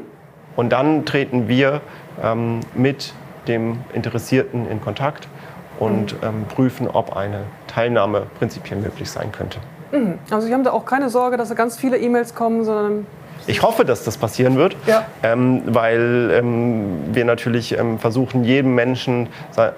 Und 0.55 0.69
dann 0.71 1.05
treten 1.05 1.47
wir 1.47 1.81
ähm, 2.23 2.61
mit 2.73 3.13
dem 3.51 3.79
Interessierten 3.93 4.70
in 4.70 4.81
Kontakt 4.81 5.27
und 5.79 6.13
mhm. 6.13 6.27
ähm, 6.27 6.46
prüfen, 6.53 6.88
ob 6.88 7.15
eine 7.15 7.43
Teilnahme 7.67 8.27
prinzipiell 8.39 8.79
möglich 8.79 9.10
sein 9.10 9.31
könnte. 9.31 9.60
Mhm. 9.91 10.20
Also 10.29 10.48
Sie 10.48 10.53
haben 10.53 10.63
da 10.63 10.72
auch 10.72 10.86
keine 10.86 11.10
Sorge, 11.10 11.38
dass 11.38 11.50
da 11.50 11.55
ganz 11.55 11.77
viele 11.77 11.98
E-Mails 11.98 12.34
kommen, 12.36 12.63
sondern 12.63 13.05
ich 13.48 13.63
hoffe, 13.63 13.86
dass 13.86 14.03
das 14.03 14.17
passieren 14.17 14.55
wird, 14.55 14.75
ja. 14.86 15.03
ähm, 15.24 15.63
weil 15.65 16.31
ähm, 16.31 17.00
wir 17.12 17.25
natürlich 17.25 17.77
ähm, 17.77 17.98
versuchen, 17.98 18.43
jedem 18.43 18.75
Menschen 18.75 19.29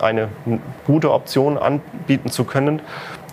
eine 0.02 0.28
gute 0.86 1.12
Option 1.12 1.58
anbieten 1.58 2.30
zu 2.30 2.44
können. 2.44 2.82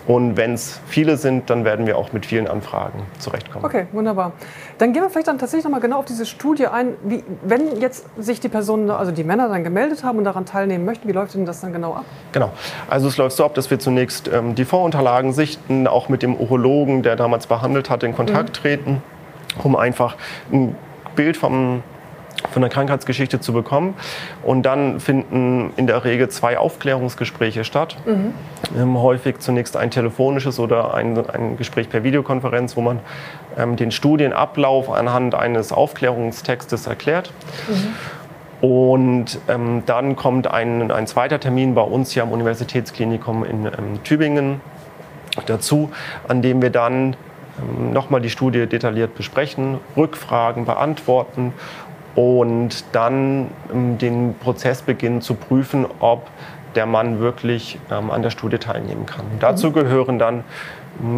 Und 0.07 0.35
wenn 0.37 0.53
es 0.53 0.79
viele 0.87 1.17
sind, 1.17 1.49
dann 1.49 1.63
werden 1.63 1.85
wir 1.85 1.97
auch 1.97 2.11
mit 2.13 2.25
vielen 2.25 2.47
Anfragen 2.47 3.03
zurechtkommen. 3.19 3.63
Okay, 3.63 3.87
wunderbar. 3.91 4.33
Dann 4.77 4.93
gehen 4.93 5.03
wir 5.03 5.09
vielleicht 5.09 5.27
dann 5.27 5.37
tatsächlich 5.37 5.63
noch 5.63 5.71
mal 5.71 5.79
genau 5.79 5.99
auf 5.99 6.05
diese 6.05 6.25
Studie 6.25 6.67
ein. 6.67 6.95
Wie, 7.03 7.23
wenn 7.43 7.79
jetzt 7.79 8.05
sich 8.17 8.39
die 8.39 8.49
Personen, 8.49 8.89
also 8.89 9.11
die 9.11 9.23
Männer 9.23 9.47
dann 9.49 9.63
gemeldet 9.63 10.03
haben 10.03 10.17
und 10.17 10.23
daran 10.23 10.45
teilnehmen 10.45 10.85
möchten, 10.85 11.07
wie 11.07 11.13
läuft 11.13 11.35
denn 11.35 11.45
das 11.45 11.61
dann 11.61 11.71
genau 11.71 11.93
ab? 11.93 12.05
Genau. 12.31 12.51
Also 12.89 13.07
es 13.07 13.17
läuft 13.17 13.37
so 13.37 13.45
ab, 13.45 13.53
dass 13.53 13.69
wir 13.69 13.79
zunächst 13.79 14.27
ähm, 14.27 14.55
die 14.55 14.65
Vorunterlagen 14.65 15.33
sichten, 15.33 15.87
auch 15.87 16.09
mit 16.09 16.23
dem 16.23 16.35
Urologen, 16.35 17.03
der 17.03 17.15
damals 17.15 17.47
behandelt 17.47 17.89
hat, 17.89 18.03
in 18.03 18.15
Kontakt 18.15 18.49
mhm. 18.49 18.53
treten 18.53 19.03
um 19.63 19.75
einfach 19.75 20.15
ein 20.51 20.75
Bild 21.15 21.37
vom 21.37 21.83
von 22.51 22.61
der 22.61 22.71
Krankheitsgeschichte 22.71 23.39
zu 23.39 23.53
bekommen. 23.53 23.93
Und 24.41 24.63
dann 24.63 24.99
finden 24.99 25.73
in 25.75 25.85
der 25.85 26.03
Regel 26.05 26.29
zwei 26.29 26.57
Aufklärungsgespräche 26.57 27.63
statt. 27.63 27.97
Mhm. 28.05 28.33
Ähm, 28.77 28.97
häufig 29.01 29.39
zunächst 29.39 29.75
ein 29.77 29.91
telefonisches 29.91 30.59
oder 30.59 30.93
ein, 30.93 31.17
ein 31.29 31.57
Gespräch 31.57 31.89
per 31.89 32.03
Videokonferenz, 32.03 32.75
wo 32.75 32.81
man 32.81 32.99
ähm, 33.57 33.75
den 33.75 33.91
Studienablauf 33.91 34.89
anhand 34.89 35.35
eines 35.35 35.71
Aufklärungstextes 35.71 36.87
erklärt. 36.87 37.31
Mhm. 37.67 38.67
Und 38.67 39.39
ähm, 39.47 39.83
dann 39.87 40.15
kommt 40.15 40.47
ein, 40.47 40.91
ein 40.91 41.07
zweiter 41.07 41.39
Termin 41.39 41.73
bei 41.73 41.81
uns 41.81 42.11
hier 42.11 42.23
am 42.23 42.31
Universitätsklinikum 42.31 43.43
in 43.43 43.65
ähm, 43.65 44.03
Tübingen 44.03 44.61
dazu, 45.47 45.89
an 46.27 46.41
dem 46.41 46.61
wir 46.61 46.69
dann 46.69 47.15
ähm, 47.59 47.91
nochmal 47.91 48.21
die 48.21 48.29
Studie 48.29 48.67
detailliert 48.67 49.15
besprechen, 49.15 49.79
Rückfragen 49.97 50.65
beantworten 50.65 51.53
und 52.15 52.83
dann 52.91 53.47
ähm, 53.73 53.97
den 53.97 54.35
Prozess 54.35 54.83
beginnen 54.83 55.21
zu 55.21 55.33
prüfen, 55.33 55.85
ob 55.99 56.27
der 56.75 56.85
Mann 56.85 57.19
wirklich 57.19 57.79
ähm, 57.91 58.11
an 58.11 58.21
der 58.21 58.29
Studie 58.29 58.57
teilnehmen 58.57 59.05
kann. 59.05 59.25
Dazu 59.39 59.69
mhm. 59.69 59.73
gehören 59.73 60.19
dann 60.19 60.43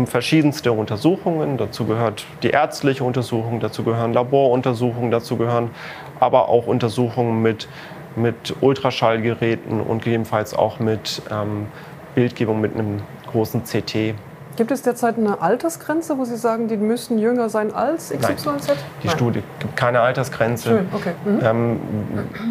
verschiedenste 0.06 0.72
Untersuchungen, 0.72 1.58
dazu 1.58 1.86
gehört 1.86 2.26
die 2.44 2.52
ärztliche 2.52 3.04
Untersuchung, 3.04 3.60
dazu 3.60 3.84
gehören 3.84 4.14
Laboruntersuchungen, 4.14 5.12
dazu 5.12 5.36
gehören 5.36 5.72
aber 6.20 6.48
auch 6.48 6.68
Untersuchungen 6.68 7.42
mit, 7.42 7.68
mit 8.16 8.56
Ultraschallgeräten 8.62 9.82
und 9.82 10.04
gegebenenfalls 10.04 10.54
auch 10.54 10.80
mit 10.80 11.22
ähm, 11.32 11.68
Bildgebung 12.16 12.62
mit 12.62 12.76
einem 12.76 13.02
großen 13.32 13.64
CT. 13.64 14.16
Gibt 14.56 14.70
es 14.70 14.84
derzeit 14.84 15.18
eine 15.18 15.42
Altersgrenze, 15.42 16.18
wo 16.18 16.26
Sie 16.26 16.38
sagen, 16.38 16.68
die 16.68 16.78
müssen 16.78 17.18
jünger 17.18 17.50
sein 17.50 17.74
als 17.74 18.10
XYZ? 18.10 18.46
Nein, 18.46 18.58
die 19.02 19.08
Nein. 19.08 19.16
Studie 19.16 19.44
gibt 19.60 19.76
keine 19.76 20.02
Altersgrenze. 20.02 20.70
Schön, 20.70 20.88
okay. 20.92 21.14
Mhm. 21.26 21.40
Ähm, 21.44 21.80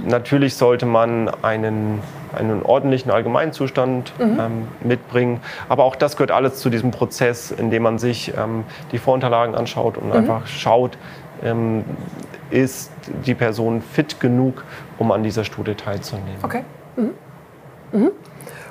natürlich 0.07 0.57
sollte 0.57 0.85
man 0.85 1.29
einen, 1.43 2.01
einen 2.37 2.63
ordentlichen 2.63 3.13
Allgemeinzustand 3.13 4.13
mhm. 4.19 4.41
ähm, 4.41 4.69
mitbringen, 4.83 5.41
aber 5.69 5.85
auch 5.85 5.95
das 5.95 6.17
gehört 6.17 6.33
alles 6.33 6.57
zu 6.57 6.71
diesem 6.71 6.91
Prozess, 6.91 7.53
in 7.53 7.71
dem 7.71 7.85
man 7.85 7.99
sich 7.99 8.33
ähm, 8.37 8.65
die 8.91 8.99
Vorunterlagen 8.99 9.55
anschaut 9.55 9.97
und 9.97 10.09
mhm. 10.09 10.13
einfach 10.13 10.47
schaut, 10.49 10.99
ähm, 11.45 11.85
ist 12.51 12.91
die 13.27 13.35
Person 13.35 13.81
fit 13.81 14.19
genug, 14.19 14.65
um 14.99 15.13
an 15.13 15.23
dieser 15.23 15.45
Studie 15.45 15.75
teilzunehmen. 15.75 16.39
Okay. 16.43 16.65
Mhm. 16.97 18.11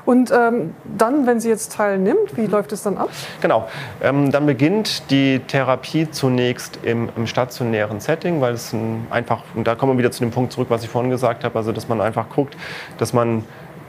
Mhm. 0.05 0.11
Und 0.11 0.31
ähm, 0.31 0.75
dann, 0.97 1.27
wenn 1.27 1.39
sie 1.39 1.49
jetzt 1.49 1.73
teilnimmt, 1.73 2.35
wie 2.35 2.45
läuft 2.45 2.71
es 2.71 2.83
dann 2.83 2.97
ab? 2.97 3.09
Genau, 3.41 3.67
ähm, 4.01 4.31
dann 4.31 4.45
beginnt 4.45 5.09
die 5.11 5.39
Therapie 5.39 6.09
zunächst 6.09 6.79
im, 6.83 7.09
im 7.15 7.27
stationären 7.27 7.99
Setting, 7.99 8.41
weil 8.41 8.53
es 8.53 8.73
ein, 8.73 9.07
einfach, 9.09 9.43
und 9.55 9.67
da 9.67 9.75
kommen 9.75 9.93
wir 9.93 9.99
wieder 9.99 10.11
zu 10.11 10.21
dem 10.21 10.31
Punkt 10.31 10.53
zurück, 10.53 10.67
was 10.69 10.83
ich 10.83 10.89
vorhin 10.89 11.11
gesagt 11.11 11.43
habe, 11.43 11.57
also 11.57 11.71
dass 11.71 11.87
man 11.87 12.01
einfach 12.01 12.29
guckt, 12.29 12.55
dass 12.97 13.13
man 13.13 13.43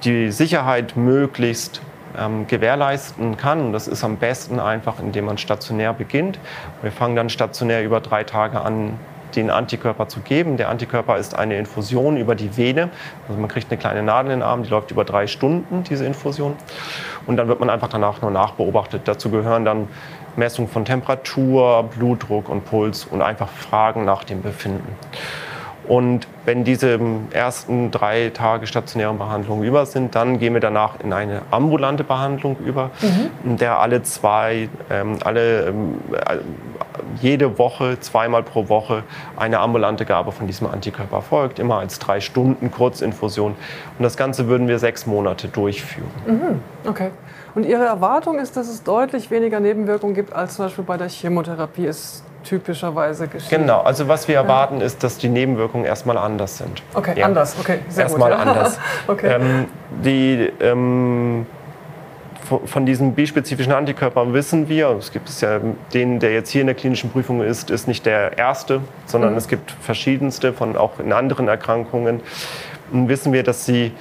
die 0.05 0.31
Sicherheit 0.31 0.96
möglichst 0.96 1.81
ähm, 2.18 2.46
gewährleisten 2.46 3.37
kann. 3.37 3.61
Und 3.66 3.72
das 3.72 3.88
ist 3.88 4.05
am 4.05 4.16
besten 4.16 4.61
einfach, 4.61 4.98
indem 5.01 5.27
man 5.27 5.38
stationär 5.38 5.92
beginnt. 5.92 6.38
Wir 6.83 6.92
fangen 6.92 7.16
dann 7.16 7.29
stationär 7.29 7.85
über 7.85 8.01
drei 8.01 8.25
Tage 8.25 8.61
an, 8.61 8.98
den 9.37 9.51
Antikörper 9.51 10.09
zu 10.09 10.21
geben. 10.21 10.57
Der 10.57 10.68
Antikörper 10.68 11.16
ist 11.16 11.37
eine 11.37 11.59
Infusion 11.59 12.16
über 12.16 12.35
die 12.35 12.57
Vene. 12.57 12.90
Also 13.29 13.40
man 13.40 13.49
kriegt 13.49 13.71
eine 13.71 13.79
kleine 13.79 14.03
Nadel 14.03 14.33
in 14.33 14.40
den 14.40 14.47
Arm, 14.47 14.62
die 14.62 14.71
läuft 14.71 14.90
über 14.90 15.05
drei 15.05 15.27
Stunden, 15.27 15.85
diese 15.85 16.05
Infusion. 16.05 16.55
Und 17.27 17.37
dann 17.37 17.49
wird 17.49 17.61
man 17.61 17.71
einfach 17.71 17.88
danach 17.88 18.23
nur 18.23 18.31
nachbeobachtet. 18.31 19.03
Dazu 19.05 19.31
gehören 19.31 19.64
dann 19.64 19.88
Messung 20.37 20.68
von 20.68 20.85
Temperatur, 20.85 21.88
Blutdruck 21.97 22.49
und 22.49 22.64
Puls 22.64 23.05
und 23.05 23.23
einfach 23.23 23.49
Fragen 23.49 24.05
nach 24.05 24.25
dem 24.25 24.42
Befinden. 24.42 24.97
Und 25.88 26.29
wenn 26.45 26.64
diese 26.64 26.99
ersten 27.33 27.90
drei 27.90 28.31
Tage 28.33 28.66
stationären 28.66 29.18
Behandlung 29.18 29.64
über 29.64 29.85
sind, 29.85 30.14
dann 30.14 30.38
gehen 30.38 30.55
wir 30.55 30.61
danach 30.61 31.01
in 31.01 31.12
eine 31.12 31.42
ambulante 31.51 32.05
Behandlung 32.05 32.57
über, 32.64 32.90
mhm. 33.01 33.51
in 33.51 33.57
der 33.57 33.79
alle 33.79 34.03
zwei, 34.03 34.68
ähm, 34.90 35.18
alle, 35.25 35.66
ähm, 35.66 35.97
jede 37.21 37.59
Woche, 37.59 37.99
zweimal 38.01 38.42
pro 38.42 38.68
Woche 38.68 39.03
eine 39.37 39.59
ambulante 39.59 40.05
Gabe 40.05 40.33
von 40.33 40.47
diesem 40.47 40.68
Antikörper 40.68 41.21
folgt, 41.21 41.59
immer 41.59 41.79
als 41.79 41.99
drei 41.99 42.21
Stunden 42.21 42.71
Kurzinfusion. 42.71 43.53
Und 43.99 44.03
das 44.03 44.16
Ganze 44.16 44.47
würden 44.49 44.68
wir 44.68 44.79
sechs 44.79 45.07
Monate 45.07 45.49
durchführen. 45.49 46.11
Mhm. 46.27 46.61
Okay. 46.88 47.11
Und 47.55 47.66
Ihre 47.66 47.85
Erwartung 47.85 48.38
ist, 48.38 48.57
dass 48.57 48.68
es 48.68 48.83
deutlich 48.83 49.31
weniger 49.31 49.61
Nebenwirkungen 49.61 50.14
gibt 50.14 50.33
als 50.33 50.55
zum 50.55 50.66
Beispiel 50.66 50.85
bei 50.85 50.97
der 50.97 51.09
Chemotherapie. 51.09 51.87
Ist 51.87 52.25
typischerweise 52.43 53.29
geschieht. 53.29 53.51
Genau, 53.51 53.81
also 53.83 54.09
was 54.09 54.29
wir 54.29 54.37
erwarten 54.37 54.79
ja. 54.81 54.87
ist, 54.87 55.03
dass 55.03 55.19
die 55.19 55.29
Nebenwirkungen 55.29 55.85
erstmal 55.85 56.19
anders 56.19 56.59
sind. 56.59 56.83
Okay, 56.95 57.19
ja. 57.19 57.27
anders, 57.27 57.57
okay, 57.59 57.81
sehr 57.89 58.05
erstmal 58.05 58.31
gut. 58.31 58.39
Erstmal 58.39 58.57
anders. 58.57 58.79
okay. 59.07 59.35
Ähm, 59.35 59.67
die 60.05 60.53
ähm, 60.61 61.47
von 62.65 62.87
diesen 62.87 63.15
bispezifischen 63.15 63.73
Antikörpern 63.73 64.35
wissen 64.35 64.69
wir, 64.69 64.91
es 64.99 65.13
gibt 65.13 65.29
es 65.29 65.41
ja, 65.41 65.61
den, 65.95 66.19
der 66.19 66.33
jetzt 66.33 66.51
hier 66.51 66.61
in 66.61 66.67
der 66.67 66.77
klinischen 66.77 67.11
Prüfung 67.11 67.43
ist, 67.43 67.71
ist 67.71 67.89
nicht 67.89 68.05
der 68.05 68.37
erste, 68.37 68.81
sondern 69.07 69.33
mhm. 69.33 69.39
es 69.39 69.49
gibt 69.49 69.71
verschiedenste 69.71 70.53
von 70.53 70.77
auch 70.77 70.99
in 70.99 71.13
anderen 71.13 71.49
Erkrankungen. 71.49 72.21
Wissen 72.91 73.33
wir, 73.33 73.43
dass 73.43 73.65
sie 73.65 73.93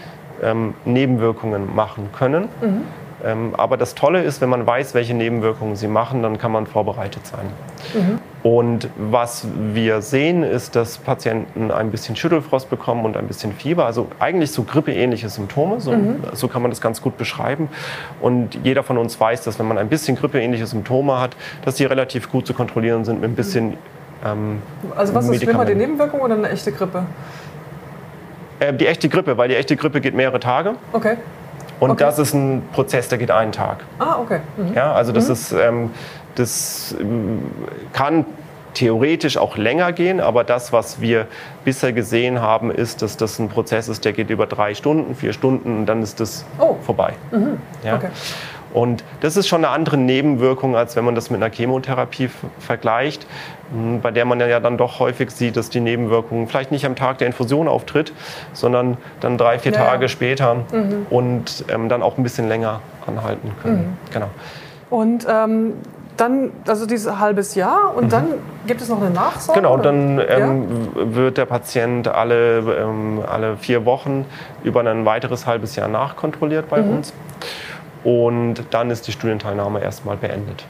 ähm, 0.41 0.73
Nebenwirkungen 0.85 1.73
machen 1.73 2.09
können. 2.17 2.49
Mhm. 2.61 2.83
Ähm, 3.23 3.53
aber 3.55 3.77
das 3.77 3.95
Tolle 3.95 4.23
ist, 4.23 4.41
wenn 4.41 4.49
man 4.49 4.65
weiß, 4.65 4.93
welche 4.93 5.13
Nebenwirkungen 5.13 5.75
sie 5.75 5.87
machen, 5.87 6.23
dann 6.23 6.37
kann 6.37 6.51
man 6.51 6.65
vorbereitet 6.65 7.25
sein. 7.25 7.45
Mhm. 7.93 8.19
Und 8.43 8.89
was 8.97 9.45
wir 9.73 10.01
sehen, 10.01 10.43
ist, 10.43 10.75
dass 10.75 10.97
Patienten 10.97 11.69
ein 11.69 11.91
bisschen 11.91 12.15
Schüttelfrost 12.15 12.69
bekommen 12.69 13.05
und 13.05 13.15
ein 13.15 13.27
bisschen 13.27 13.53
Fieber, 13.53 13.85
also 13.85 14.07
eigentlich 14.19 14.51
so 14.51 14.63
grippeähnliche 14.63 15.29
Symptome, 15.29 15.79
so, 15.79 15.91
mhm. 15.91 16.17
so 16.33 16.47
kann 16.47 16.61
man 16.63 16.71
das 16.71 16.81
ganz 16.81 17.01
gut 17.01 17.17
beschreiben. 17.17 17.69
Und 18.19 18.57
jeder 18.63 18.81
von 18.83 18.97
uns 18.97 19.19
weiß, 19.19 19.43
dass 19.43 19.59
wenn 19.59 19.67
man 19.67 19.77
ein 19.77 19.89
bisschen 19.89 20.15
grippeähnliche 20.15 20.65
Symptome 20.65 21.19
hat, 21.19 21.35
dass 21.63 21.75
die 21.75 21.85
relativ 21.85 22.31
gut 22.31 22.47
zu 22.47 22.53
kontrollieren 22.53 23.05
sind 23.05 23.21
mit 23.21 23.29
ein 23.29 23.35
bisschen 23.35 23.77
ähm, 24.25 24.61
Also 24.95 25.13
was 25.13 25.29
ist 25.29 25.43
schlimmer, 25.43 25.65
die 25.65 25.75
Nebenwirkung 25.75 26.21
oder 26.21 26.35
eine 26.35 26.49
echte 26.49 26.71
Grippe? 26.71 27.05
Äh, 28.59 28.73
die 28.73 28.87
echte 28.87 29.09
Grippe, 29.09 29.37
weil 29.37 29.49
die 29.49 29.55
echte 29.55 29.75
Grippe 29.75 30.01
geht 30.01 30.15
mehrere 30.15 30.39
Tage. 30.39 30.75
Okay. 30.93 31.17
Und 31.81 31.89
okay. 31.89 32.03
das 32.03 32.19
ist 32.19 32.35
ein 32.35 32.61
Prozess, 32.73 33.07
der 33.07 33.17
geht 33.17 33.31
einen 33.31 33.51
Tag. 33.51 33.83
Ah, 33.97 34.19
okay. 34.21 34.39
Mhm. 34.55 34.75
Ja, 34.75 34.93
also 34.93 35.11
das 35.11 35.25
mhm. 35.25 35.33
ist, 35.33 35.51
ähm, 35.51 35.89
das 36.35 36.95
ähm, 36.99 37.41
kann 37.91 38.23
theoretisch 38.75 39.35
auch 39.37 39.57
länger 39.57 39.91
gehen, 39.91 40.19
aber 40.21 40.43
das, 40.43 40.71
was 40.71 41.01
wir 41.01 41.25
bisher 41.65 41.91
gesehen 41.91 42.39
haben, 42.39 42.69
ist, 42.69 43.01
dass 43.01 43.17
das 43.17 43.39
ein 43.39 43.49
Prozess 43.49 43.89
ist, 43.89 44.05
der 44.05 44.13
geht 44.13 44.29
über 44.29 44.45
drei 44.45 44.75
Stunden, 44.75 45.15
vier 45.15 45.33
Stunden 45.33 45.79
und 45.79 45.85
dann 45.87 46.03
ist 46.03 46.19
das 46.19 46.45
oh. 46.59 46.75
vorbei. 46.83 47.13
Mhm. 47.31 47.57
Ja? 47.83 47.95
Okay. 47.95 48.09
Und 48.73 49.03
das 49.21 49.37
ist 49.37 49.47
schon 49.47 49.63
eine 49.63 49.73
andere 49.73 49.97
Nebenwirkung, 49.97 50.75
als 50.75 50.95
wenn 50.95 51.05
man 51.05 51.15
das 51.15 51.29
mit 51.29 51.41
einer 51.41 51.53
Chemotherapie 51.53 52.29
vergleicht, 52.59 53.25
hm, 53.71 54.01
bei 54.01 54.11
der 54.11 54.25
man 54.25 54.39
ja 54.39 54.59
dann 54.59 54.77
doch 54.77 54.99
häufig 54.99 55.31
sieht, 55.31 55.57
dass 55.57 55.69
die 55.69 55.79
Nebenwirkung 55.79 56.47
vielleicht 56.47 56.71
nicht 56.71 56.85
am 56.85 56.95
Tag 56.95 57.17
der 57.17 57.27
Infusion 57.27 57.67
auftritt, 57.67 58.13
sondern 58.53 58.97
dann 59.19 59.37
drei, 59.37 59.59
vier 59.59 59.71
ja, 59.73 59.79
Tage 59.79 60.09
später 60.09 60.55
mhm. 60.71 61.05
und 61.09 61.65
ähm, 61.69 61.89
dann 61.89 62.01
auch 62.01 62.17
ein 62.17 62.23
bisschen 62.23 62.47
länger 62.47 62.81
anhalten 63.05 63.51
können. 63.61 63.77
Mhm. 63.77 64.13
Genau. 64.13 64.29
Und 64.89 65.25
ähm, 65.29 65.73
dann, 66.17 66.51
also 66.67 66.85
dieses 66.85 67.19
halbes 67.19 67.55
Jahr 67.55 67.95
und 67.95 68.05
mhm. 68.05 68.09
dann 68.09 68.25
gibt 68.67 68.81
es 68.81 68.89
noch 68.89 69.01
eine 69.01 69.09
Nachsorge? 69.09 69.59
Genau, 69.59 69.77
dann 69.77 70.19
ähm, 70.19 70.67
ja? 70.95 71.15
wird 71.15 71.37
der 71.37 71.45
Patient 71.45 72.07
alle, 72.07 72.59
ähm, 72.59 73.23
alle 73.27 73.57
vier 73.57 73.85
Wochen 73.85 74.25
über 74.63 74.81
ein 74.81 75.05
weiteres 75.05 75.47
halbes 75.47 75.75
Jahr 75.75 75.87
nachkontrolliert 75.87 76.69
bei 76.69 76.81
mhm. 76.81 76.97
uns 76.97 77.13
und 78.03 78.63
dann 78.71 78.89
ist 78.89 79.07
die 79.07 79.11
Studienteilnahme 79.11 79.81
erstmal 79.81 80.17
beendet. 80.17 80.65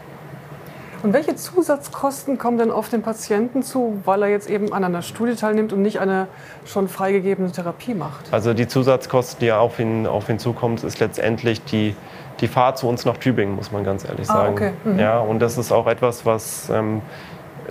Und 1.03 1.13
welche 1.13 1.35
Zusatzkosten 1.35 2.37
kommen 2.37 2.59
denn 2.59 2.69
auf 2.69 2.89
den 2.89 3.01
Patienten 3.01 3.63
zu, 3.63 3.99
weil 4.05 4.21
er 4.21 4.29
jetzt 4.29 4.49
eben 4.49 4.71
an 4.71 4.83
einer 4.83 5.01
Studie 5.01 5.35
teilnimmt 5.35 5.73
und 5.73 5.81
nicht 5.81 5.99
eine 5.99 6.27
schon 6.65 6.87
freigegebene 6.87 7.51
Therapie 7.51 7.95
macht? 7.95 8.31
Also 8.31 8.53
die 8.53 8.67
Zusatzkosten, 8.67 9.39
die 9.39 9.51
auf 9.51 9.79
ihn, 9.79 10.05
auf 10.05 10.29
ihn 10.29 10.37
zukommt, 10.37 10.83
ist 10.83 10.99
letztendlich 10.99 11.63
die, 11.65 11.95
die 12.39 12.47
Fahrt 12.47 12.77
zu 12.77 12.87
uns 12.87 13.05
nach 13.05 13.17
Tübingen, 13.17 13.55
muss 13.55 13.71
man 13.71 13.83
ganz 13.83 14.05
ehrlich 14.05 14.29
ah, 14.29 14.33
sagen. 14.33 14.49
Ah, 14.49 14.51
okay. 14.51 14.71
mhm. 14.83 14.99
Ja, 14.99 15.19
und 15.19 15.39
das 15.39 15.57
ist 15.57 15.71
auch 15.71 15.87
etwas, 15.87 16.25
was 16.25 16.69
ähm, 16.69 17.01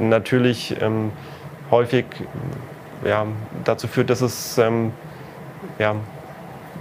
natürlich 0.01 0.77
ähm, 0.81 1.12
häufig 1.70 2.07
ja, 3.05 3.27
dazu 3.64 3.87
führt, 3.87 4.11
dass 4.11 4.23
es 4.23 4.59
ähm, 4.59 4.92
ja, 5.79 5.94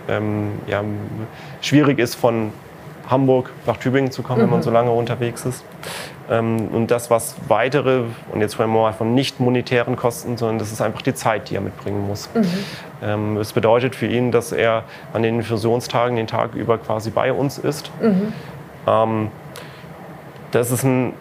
ähm, 0.08 0.54
ja, 0.66 0.84
schwierig 1.62 2.00
ist, 2.00 2.16
von 2.16 2.52
Hamburg 3.10 3.52
nach 3.66 3.78
Tübingen 3.78 4.12
zu 4.12 4.24
kommen, 4.24 4.40
mhm. 4.40 4.44
wenn 4.44 4.50
man 4.52 4.60
mhm. 4.60 4.64
so 4.64 4.72
lange 4.72 4.92
unterwegs 4.92 5.46
ist. 5.46 5.64
Ähm, 6.30 6.68
und 6.68 6.92
das, 6.92 7.10
was 7.10 7.36
weitere, 7.48 8.04
und 8.32 8.42
jetzt 8.42 8.54
sprechen 8.54 8.72
wir 8.72 8.82
mal 8.82 8.94
von 8.94 9.14
nicht 9.16 9.40
monetären 9.40 9.96
Kosten, 9.96 10.38
sondern 10.38 10.60
das 10.60 10.72
ist 10.72 10.82
einfach 10.82 11.02
die 11.02 11.14
Zeit, 11.14 11.50
die 11.50 11.56
er 11.56 11.62
mitbringen 11.62 12.08
muss. 12.08 12.30
Mhm. 12.34 12.46
Ähm, 13.02 13.38
es 13.38 13.54
bedeutet 13.54 13.96
für 13.96 14.08
ihn, 14.08 14.32
dass 14.32 14.52
er 14.52 14.84
an 15.14 15.24
den 15.24 15.38
Infusionstagen 15.38 16.16
den 16.16 16.28
Tag 16.28 16.54
über 16.54 16.78
quasi 16.78 17.10
bei 17.10 17.34
uns 17.34 17.58
ist. 17.58 17.92
Mhm. 18.02 18.34
Ähm, 18.88 19.28
das 20.52 20.72
ist 20.72 20.84
ein 20.84 21.14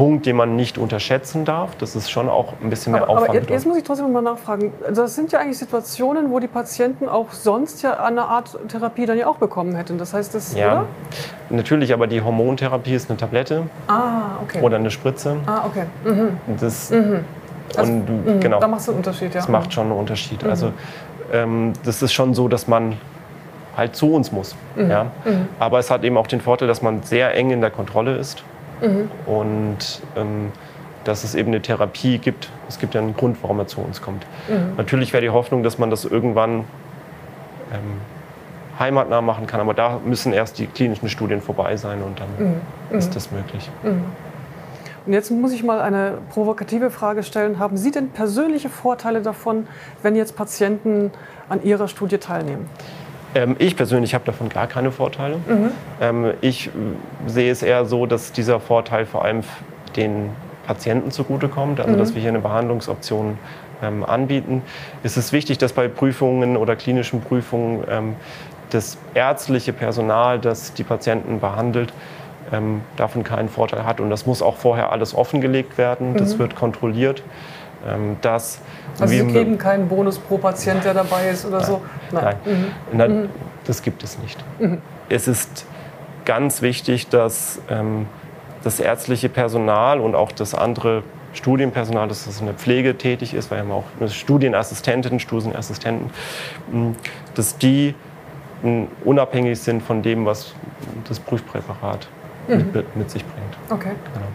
Punkt, 0.00 0.24
den 0.24 0.36
man 0.36 0.56
nicht 0.56 0.78
unterschätzen 0.78 1.44
darf. 1.44 1.76
Das 1.76 1.94
ist 1.94 2.10
schon 2.10 2.30
auch 2.30 2.54
ein 2.62 2.70
bisschen 2.70 2.94
mehr 2.94 3.02
aber, 3.02 3.10
Aufwand. 3.10 3.36
Aber 3.36 3.50
jetzt, 3.50 3.66
muss 3.66 3.76
ich 3.76 3.84
trotzdem 3.84 4.10
mal 4.10 4.22
nachfragen. 4.22 4.72
Also 4.82 5.02
das 5.02 5.14
sind 5.14 5.30
ja 5.30 5.40
eigentlich 5.40 5.58
Situationen, 5.58 6.30
wo 6.30 6.40
die 6.40 6.46
Patienten 6.46 7.06
auch 7.06 7.32
sonst 7.32 7.82
ja 7.82 8.02
eine 8.02 8.22
Art 8.22 8.58
Therapie 8.68 9.04
dann 9.04 9.18
ja 9.18 9.26
auch 9.26 9.36
bekommen 9.36 9.76
hätten. 9.76 9.98
Das 9.98 10.14
heißt, 10.14 10.34
das 10.34 10.54
ja, 10.54 10.72
oder? 10.72 10.84
natürlich, 11.50 11.92
aber 11.92 12.06
die 12.06 12.22
Hormontherapie 12.22 12.94
ist 12.94 13.10
eine 13.10 13.18
Tablette 13.18 13.64
ah, 13.88 14.38
okay. 14.42 14.62
oder 14.62 14.76
eine 14.76 14.90
Spritze. 14.90 15.36
Ah, 15.44 15.66
okay. 15.66 15.84
Mhm. 16.02 16.38
Das, 16.58 16.88
mhm. 16.88 17.22
Also, 17.76 17.92
und, 17.92 18.26
mh, 18.26 18.40
genau. 18.40 18.58
Da 18.58 18.68
macht 18.68 18.80
es 18.80 18.88
einen 18.88 18.96
Unterschied, 18.96 19.34
ja. 19.34 19.40
Das 19.40 19.50
macht 19.50 19.70
schon 19.70 19.88
einen 19.88 19.98
Unterschied. 19.98 20.42
Mhm. 20.42 20.48
Also 20.48 20.72
ähm, 21.30 21.74
das 21.84 22.00
ist 22.00 22.14
schon 22.14 22.32
so, 22.32 22.48
dass 22.48 22.66
man 22.66 22.96
halt 23.76 23.94
zu 23.96 24.14
uns 24.14 24.32
muss. 24.32 24.56
Mhm. 24.76 24.90
Ja? 24.90 25.04
Mhm. 25.26 25.48
Aber 25.58 25.78
es 25.78 25.90
hat 25.90 26.04
eben 26.04 26.16
auch 26.16 26.26
den 26.26 26.40
Vorteil, 26.40 26.68
dass 26.68 26.80
man 26.80 27.02
sehr 27.02 27.34
eng 27.34 27.50
in 27.50 27.60
der 27.60 27.70
Kontrolle 27.70 28.16
ist. 28.16 28.42
Mhm. 28.80 29.10
Und 29.26 30.02
ähm, 30.16 30.52
dass 31.04 31.24
es 31.24 31.34
eben 31.34 31.48
eine 31.48 31.62
Therapie 31.62 32.18
gibt. 32.18 32.48
Es 32.68 32.78
gibt 32.78 32.94
ja 32.94 33.00
einen 33.00 33.14
Grund, 33.16 33.38
warum 33.42 33.58
er 33.58 33.66
zu 33.66 33.80
uns 33.80 34.02
kommt. 34.02 34.26
Mhm. 34.48 34.76
Natürlich 34.76 35.12
wäre 35.12 35.22
die 35.22 35.30
Hoffnung, 35.30 35.62
dass 35.62 35.78
man 35.78 35.90
das 35.90 36.04
irgendwann 36.04 36.64
ähm, 37.72 38.00
heimatnah 38.78 39.20
machen 39.20 39.46
kann, 39.46 39.60
aber 39.60 39.74
da 39.74 40.00
müssen 40.04 40.32
erst 40.32 40.58
die 40.58 40.66
klinischen 40.66 41.08
Studien 41.08 41.40
vorbei 41.40 41.76
sein 41.76 42.02
und 42.02 42.20
dann 42.20 42.28
mhm. 42.38 42.98
ist 42.98 43.14
das 43.14 43.30
möglich. 43.30 43.70
Mhm. 43.82 44.04
Und 45.06 45.14
jetzt 45.14 45.30
muss 45.30 45.52
ich 45.52 45.62
mal 45.62 45.80
eine 45.80 46.18
provokative 46.32 46.90
Frage 46.90 47.22
stellen. 47.22 47.58
Haben 47.58 47.76
Sie 47.78 47.90
denn 47.90 48.10
persönliche 48.10 48.68
Vorteile 48.68 49.22
davon, 49.22 49.66
wenn 50.02 50.14
jetzt 50.14 50.36
Patienten 50.36 51.10
an 51.48 51.62
Ihrer 51.62 51.88
Studie 51.88 52.18
teilnehmen? 52.18 52.68
Ähm, 53.34 53.56
ich 53.58 53.76
persönlich 53.76 54.14
habe 54.14 54.24
davon 54.24 54.48
gar 54.48 54.66
keine 54.66 54.92
Vorteile. 54.92 55.36
Mhm. 55.36 55.70
Ähm, 56.00 56.32
ich 56.40 56.70
sehe 57.26 57.50
es 57.50 57.62
eher 57.62 57.84
so, 57.84 58.06
dass 58.06 58.32
dieser 58.32 58.60
Vorteil 58.60 59.06
vor 59.06 59.24
allem 59.24 59.42
den 59.96 60.30
Patienten 60.66 61.10
zugutekommt, 61.10 61.80
also 61.80 61.94
mhm. 61.94 61.98
dass 61.98 62.14
wir 62.14 62.20
hier 62.20 62.30
eine 62.30 62.40
Behandlungsoption 62.40 63.38
ähm, 63.82 64.04
anbieten. 64.04 64.62
Es 65.02 65.16
ist 65.16 65.32
wichtig, 65.32 65.58
dass 65.58 65.72
bei 65.72 65.88
Prüfungen 65.88 66.56
oder 66.56 66.76
klinischen 66.76 67.20
Prüfungen 67.20 67.84
ähm, 67.88 68.16
das 68.70 68.98
ärztliche 69.14 69.72
Personal, 69.72 70.38
das 70.38 70.74
die 70.74 70.84
Patienten 70.84 71.40
behandelt, 71.40 71.92
ähm, 72.52 72.82
davon 72.96 73.24
keinen 73.24 73.48
Vorteil 73.48 73.84
hat. 73.84 74.00
Und 74.00 74.10
das 74.10 74.26
muss 74.26 74.42
auch 74.42 74.56
vorher 74.56 74.92
alles 74.92 75.14
offengelegt 75.14 75.78
werden. 75.78 76.12
Mhm. 76.12 76.16
Das 76.18 76.38
wird 76.38 76.56
kontrolliert. 76.56 77.22
Ähm, 77.86 78.16
dass 78.20 78.60
also 78.98 79.12
Sie 79.12 79.24
geben 79.24 79.56
keinen 79.56 79.88
Bonus 79.88 80.18
pro 80.18 80.38
Patient, 80.38 80.84
der 80.84 80.94
dabei 80.94 81.30
ist 81.30 81.46
oder 81.46 81.58
nein, 81.58 81.66
so? 81.66 81.80
Nein, 82.12 82.24
nein. 82.24 82.36
Mhm. 82.44 82.98
nein 82.98 83.22
mhm. 83.22 83.28
das 83.64 83.82
gibt 83.82 84.02
es 84.02 84.18
nicht. 84.18 84.38
Mhm. 84.58 84.78
Es 85.08 85.28
ist 85.28 85.64
ganz 86.24 86.62
wichtig, 86.62 87.08
dass 87.08 87.60
ähm, 87.70 88.06
das 88.62 88.80
ärztliche 88.80 89.28
Personal 89.28 90.00
und 90.00 90.14
auch 90.14 90.32
das 90.32 90.54
andere 90.54 91.02
Studienpersonal, 91.32 92.08
das 92.08 92.40
in 92.40 92.46
der 92.46 92.54
Pflege 92.54 92.98
tätig 92.98 93.34
ist, 93.34 93.50
weil 93.50 93.58
wir 93.58 93.74
haben 93.74 93.84
auch 93.84 94.08
Studienassistentinnen, 94.08 95.20
Studienassistenten, 95.20 96.10
dass 97.34 97.56
die 97.56 97.94
unabhängig 99.04 99.58
sind 99.58 99.82
von 99.82 100.02
dem, 100.02 100.26
was 100.26 100.54
das 101.08 101.20
Prüfpräparat 101.20 102.08
mhm. 102.48 102.70
mit, 102.72 102.96
mit, 102.96 103.10
sich 103.10 103.24
bringt. 103.24 103.56
Okay. 103.70 103.92
Genau. 104.12 104.26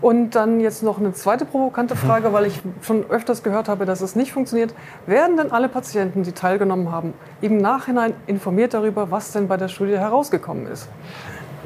Und 0.00 0.34
dann 0.34 0.60
jetzt 0.60 0.82
noch 0.82 0.98
eine 0.98 1.12
zweite 1.14 1.44
provokante. 1.44 1.96
Frage, 1.96 2.32
weil 2.32 2.46
ich 2.46 2.60
schon 2.82 3.08
öfters 3.08 3.42
gehört 3.42 3.68
habe, 3.68 3.86
dass 3.86 4.02
es 4.02 4.14
nicht 4.14 4.32
funktioniert. 4.32 4.74
Werden 5.06 5.36
denn 5.36 5.52
alle 5.52 5.68
Patienten, 5.68 6.22
die 6.22 6.32
teilgenommen 6.32 6.92
haben, 6.92 7.14
im 7.40 7.56
Nachhinein 7.56 8.12
informiert 8.26 8.74
darüber, 8.74 9.10
was 9.10 9.32
denn 9.32 9.48
bei 9.48 9.56
der 9.56 9.68
Studie 9.68 9.98
herausgekommen 9.98 10.66
ist? 10.66 10.88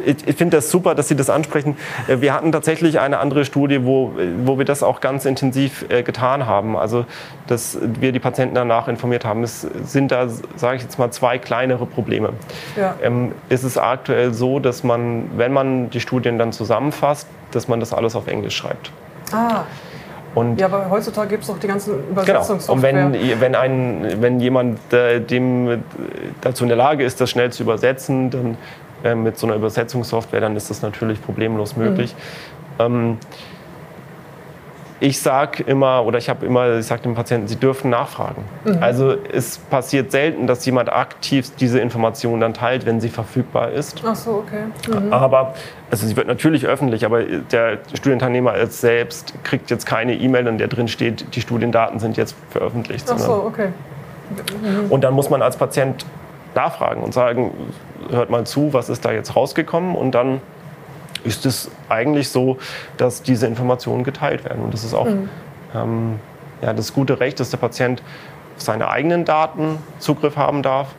Ich, 0.04 0.26
ich 0.26 0.36
finde 0.36 0.56
das 0.56 0.70
super, 0.70 0.94
dass 0.94 1.08
Sie 1.08 1.16
das 1.16 1.30
ansprechen. 1.30 1.76
Äh, 2.08 2.20
wir 2.20 2.34
hatten 2.34 2.52
tatsächlich 2.52 3.00
eine 3.00 3.18
andere 3.18 3.44
Studie, 3.44 3.84
wo, 3.84 4.12
wo 4.44 4.58
wir 4.58 4.64
das 4.64 4.82
auch 4.82 5.00
ganz 5.00 5.24
intensiv 5.24 5.86
äh, 5.88 6.02
getan 6.02 6.46
haben. 6.46 6.76
Also, 6.76 7.04
dass 7.46 7.78
wir 7.82 8.12
die 8.12 8.20
Patienten 8.20 8.54
danach 8.54 8.88
informiert 8.88 9.24
haben. 9.24 9.42
Es 9.42 9.60
sind 9.60 10.12
da, 10.12 10.28
sage 10.56 10.76
ich 10.76 10.82
jetzt 10.82 10.98
mal, 10.98 11.10
zwei 11.10 11.38
kleinere 11.38 11.86
Probleme. 11.86 12.30
Ja. 12.76 12.94
Ähm, 13.02 13.32
ist 13.48 13.64
es 13.64 13.78
aktuell 13.78 14.32
so, 14.34 14.58
dass 14.60 14.84
man, 14.84 15.30
wenn 15.36 15.52
man 15.52 15.90
die 15.90 16.00
Studien 16.00 16.38
dann 16.38 16.52
zusammenfasst, 16.52 17.28
dass 17.50 17.68
man 17.68 17.80
das 17.80 17.92
alles 17.92 18.14
auf 18.16 18.26
Englisch 18.26 18.56
schreibt. 18.56 18.92
Ah. 19.32 19.64
Und 20.34 20.60
ja, 20.60 20.66
aber 20.66 20.88
heutzutage 20.90 21.30
gibt 21.30 21.42
es 21.42 21.48
doch 21.48 21.58
die 21.58 21.66
ganzen 21.66 22.08
Übersetzungssoftware. 22.10 22.92
Genau. 22.92 23.06
Und 23.06 23.12
wenn, 23.14 23.40
wenn, 23.40 23.54
ein, 23.56 24.16
wenn 24.20 24.38
jemand 24.38 24.92
äh, 24.92 25.20
dem 25.20 25.82
dazu 26.40 26.64
in 26.64 26.68
der 26.68 26.76
Lage 26.76 27.04
ist, 27.04 27.20
das 27.20 27.30
schnell 27.30 27.50
zu 27.50 27.64
übersetzen, 27.64 28.30
dann 28.30 28.56
äh, 29.04 29.14
mit 29.14 29.38
so 29.38 29.46
einer 29.46 29.56
Übersetzungssoftware, 29.56 30.40
dann 30.40 30.56
ist 30.56 30.70
das 30.70 30.82
natürlich 30.82 31.22
problemlos 31.22 31.76
möglich. 31.76 32.14
Mhm. 32.78 32.84
Ähm, 32.84 33.18
ich 35.02 35.18
sage 35.18 35.62
immer, 35.62 36.04
oder 36.04 36.18
ich 36.18 36.28
habe 36.28 36.44
immer, 36.44 36.78
ich 36.78 36.86
sage 36.86 37.02
den 37.02 37.14
Patienten, 37.14 37.48
sie 37.48 37.56
dürfen 37.56 37.90
nachfragen. 37.90 38.44
Mhm. 38.64 38.78
Also 38.82 39.14
es 39.32 39.56
passiert 39.56 40.12
selten, 40.12 40.46
dass 40.46 40.64
jemand 40.66 40.92
aktiv 40.92 41.50
diese 41.58 41.80
Information 41.80 42.40
dann 42.40 42.52
teilt, 42.52 42.84
wenn 42.84 43.00
sie 43.00 43.08
verfügbar 43.08 43.70
ist. 43.70 44.02
Ach 44.06 44.14
so, 44.14 44.44
okay. 44.46 44.64
Mhm. 44.88 45.10
Aber 45.12 45.54
also 45.90 46.06
sie 46.06 46.16
wird 46.16 46.26
natürlich 46.26 46.66
öffentlich, 46.66 47.06
aber 47.06 47.22
der 47.22 47.78
Studienteilnehmer 47.94 48.66
selbst 48.66 49.32
kriegt 49.42 49.70
jetzt 49.70 49.86
keine 49.86 50.14
E-Mail, 50.14 50.46
in 50.46 50.58
der 50.58 50.68
drin 50.68 50.86
steht, 50.86 51.34
die 51.34 51.40
Studiendaten 51.40 51.98
sind 51.98 52.18
jetzt 52.18 52.36
veröffentlicht. 52.50 53.10
Ach 53.10 53.18
so, 53.18 53.32
okay. 53.46 53.68
Mhm. 54.62 54.90
Und 54.90 55.02
dann 55.02 55.14
muss 55.14 55.30
man 55.30 55.40
als 55.40 55.56
Patient 55.56 56.04
nachfragen 56.54 57.02
und 57.02 57.14
sagen, 57.14 57.52
hört 58.10 58.30
mal 58.30 58.44
zu, 58.44 58.72
was 58.72 58.88
ist 58.88 59.04
da 59.04 59.12
jetzt 59.12 59.36
rausgekommen 59.36 59.94
und 59.94 60.12
dann 60.12 60.40
ist 61.24 61.46
es 61.46 61.70
eigentlich 61.88 62.30
so, 62.30 62.58
dass 62.96 63.22
diese 63.22 63.46
Informationen 63.46 64.04
geteilt 64.04 64.44
werden. 64.44 64.64
Und 64.64 64.74
das 64.74 64.84
ist 64.84 64.94
auch 64.94 65.06
mhm. 65.06 65.28
ähm, 65.74 66.20
ja, 66.62 66.72
das 66.72 66.92
gute 66.92 67.20
Recht, 67.20 67.40
dass 67.40 67.50
der 67.50 67.58
Patient 67.58 68.02
auf 68.56 68.62
seine 68.62 68.88
eigenen 68.88 69.24
Daten 69.24 69.78
Zugriff 69.98 70.36
haben 70.36 70.62
darf. 70.62 70.94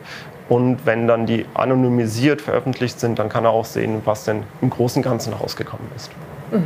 Und 0.48 0.84
wenn 0.84 1.06
dann 1.06 1.26
die 1.26 1.46
anonymisiert 1.54 2.42
veröffentlicht 2.42 3.00
sind, 3.00 3.18
dann 3.18 3.28
kann 3.28 3.44
er 3.44 3.50
auch 3.50 3.64
sehen, 3.64 4.02
was 4.04 4.24
denn 4.24 4.42
im 4.60 4.70
Großen 4.70 5.02
und 5.02 5.08
Ganzen 5.08 5.32
rausgekommen 5.32 5.86
ist. 5.96 6.10
Mhm. 6.50 6.64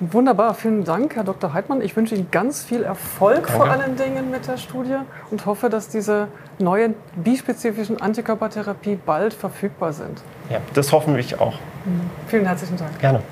Wunderbar, 0.00 0.54
vielen 0.54 0.82
Dank, 0.82 1.14
Herr 1.14 1.22
Dr. 1.22 1.52
Heidmann. 1.52 1.80
Ich 1.80 1.94
wünsche 1.94 2.16
Ihnen 2.16 2.28
ganz 2.32 2.64
viel 2.64 2.82
Erfolg 2.82 3.46
Danke. 3.46 3.52
vor 3.52 3.70
allen 3.70 3.96
Dingen 3.96 4.30
mit 4.30 4.48
der 4.48 4.56
Studie 4.56 4.96
und 5.30 5.46
hoffe, 5.46 5.70
dass 5.70 5.88
diese 5.88 6.26
neuen 6.58 6.94
bispezifischen 7.16 8.00
Antikörpertherapie 8.00 8.96
bald 8.96 9.32
verfügbar 9.32 9.92
sind. 9.92 10.20
Ja, 10.50 10.60
das 10.74 10.90
hoffen 10.90 11.16
wir 11.16 11.40
auch. 11.40 11.54
Mhm. 11.84 12.10
Vielen 12.26 12.46
herzlichen 12.46 12.76
Dank. 12.76 12.98
Gerne. 12.98 13.22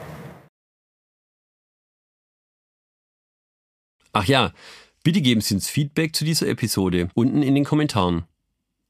Ach 4.13 4.25
ja, 4.25 4.53
bitte 5.03 5.21
geben 5.21 5.41
Sie 5.41 5.55
uns 5.55 5.69
Feedback 5.69 6.15
zu 6.15 6.25
dieser 6.25 6.47
Episode 6.47 7.09
unten 7.15 7.43
in 7.43 7.57
den 7.57 7.65
Kommentaren. 7.65 8.25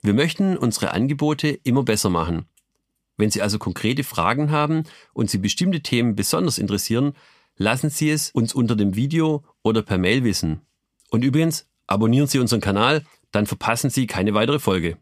Wir 0.03 0.13
möchten 0.13 0.59
unsere 0.59 0.91
Angebote 0.91 1.49
immer 1.49 1.85
besser 1.85 2.11
machen. 2.11 2.45
Wenn 3.17 3.31
Sie 3.31 3.41
also 3.41 3.59
konkrete 3.59 4.05
Fragen 4.05 4.51
haben 4.51 4.83
und 5.15 5.31
Sie 5.31 5.39
bestimmte 5.39 5.81
Themen 5.81 6.17
besonders 6.17 6.59
interessieren, 6.59 7.15
lassen 7.57 7.91
Sie 7.91 8.11
es 8.11 8.31
uns 8.31 8.55
unter 8.55 8.77
dem 8.77 8.97
Video 8.97 9.45
oder 9.63 9.83
per 9.83 9.99
Mail 9.99 10.25
wissen. 10.25 10.63
Und 11.11 11.25
übrigens, 11.25 11.69
abonnieren 11.87 12.27
Sie 12.27 12.39
unseren 12.39 12.61
Kanal, 12.61 13.05
dann 13.31 13.47
verpassen 13.47 13.91
Sie 13.91 14.07
keine 14.07 14.35
weitere 14.35 14.59
Folge. 14.59 14.99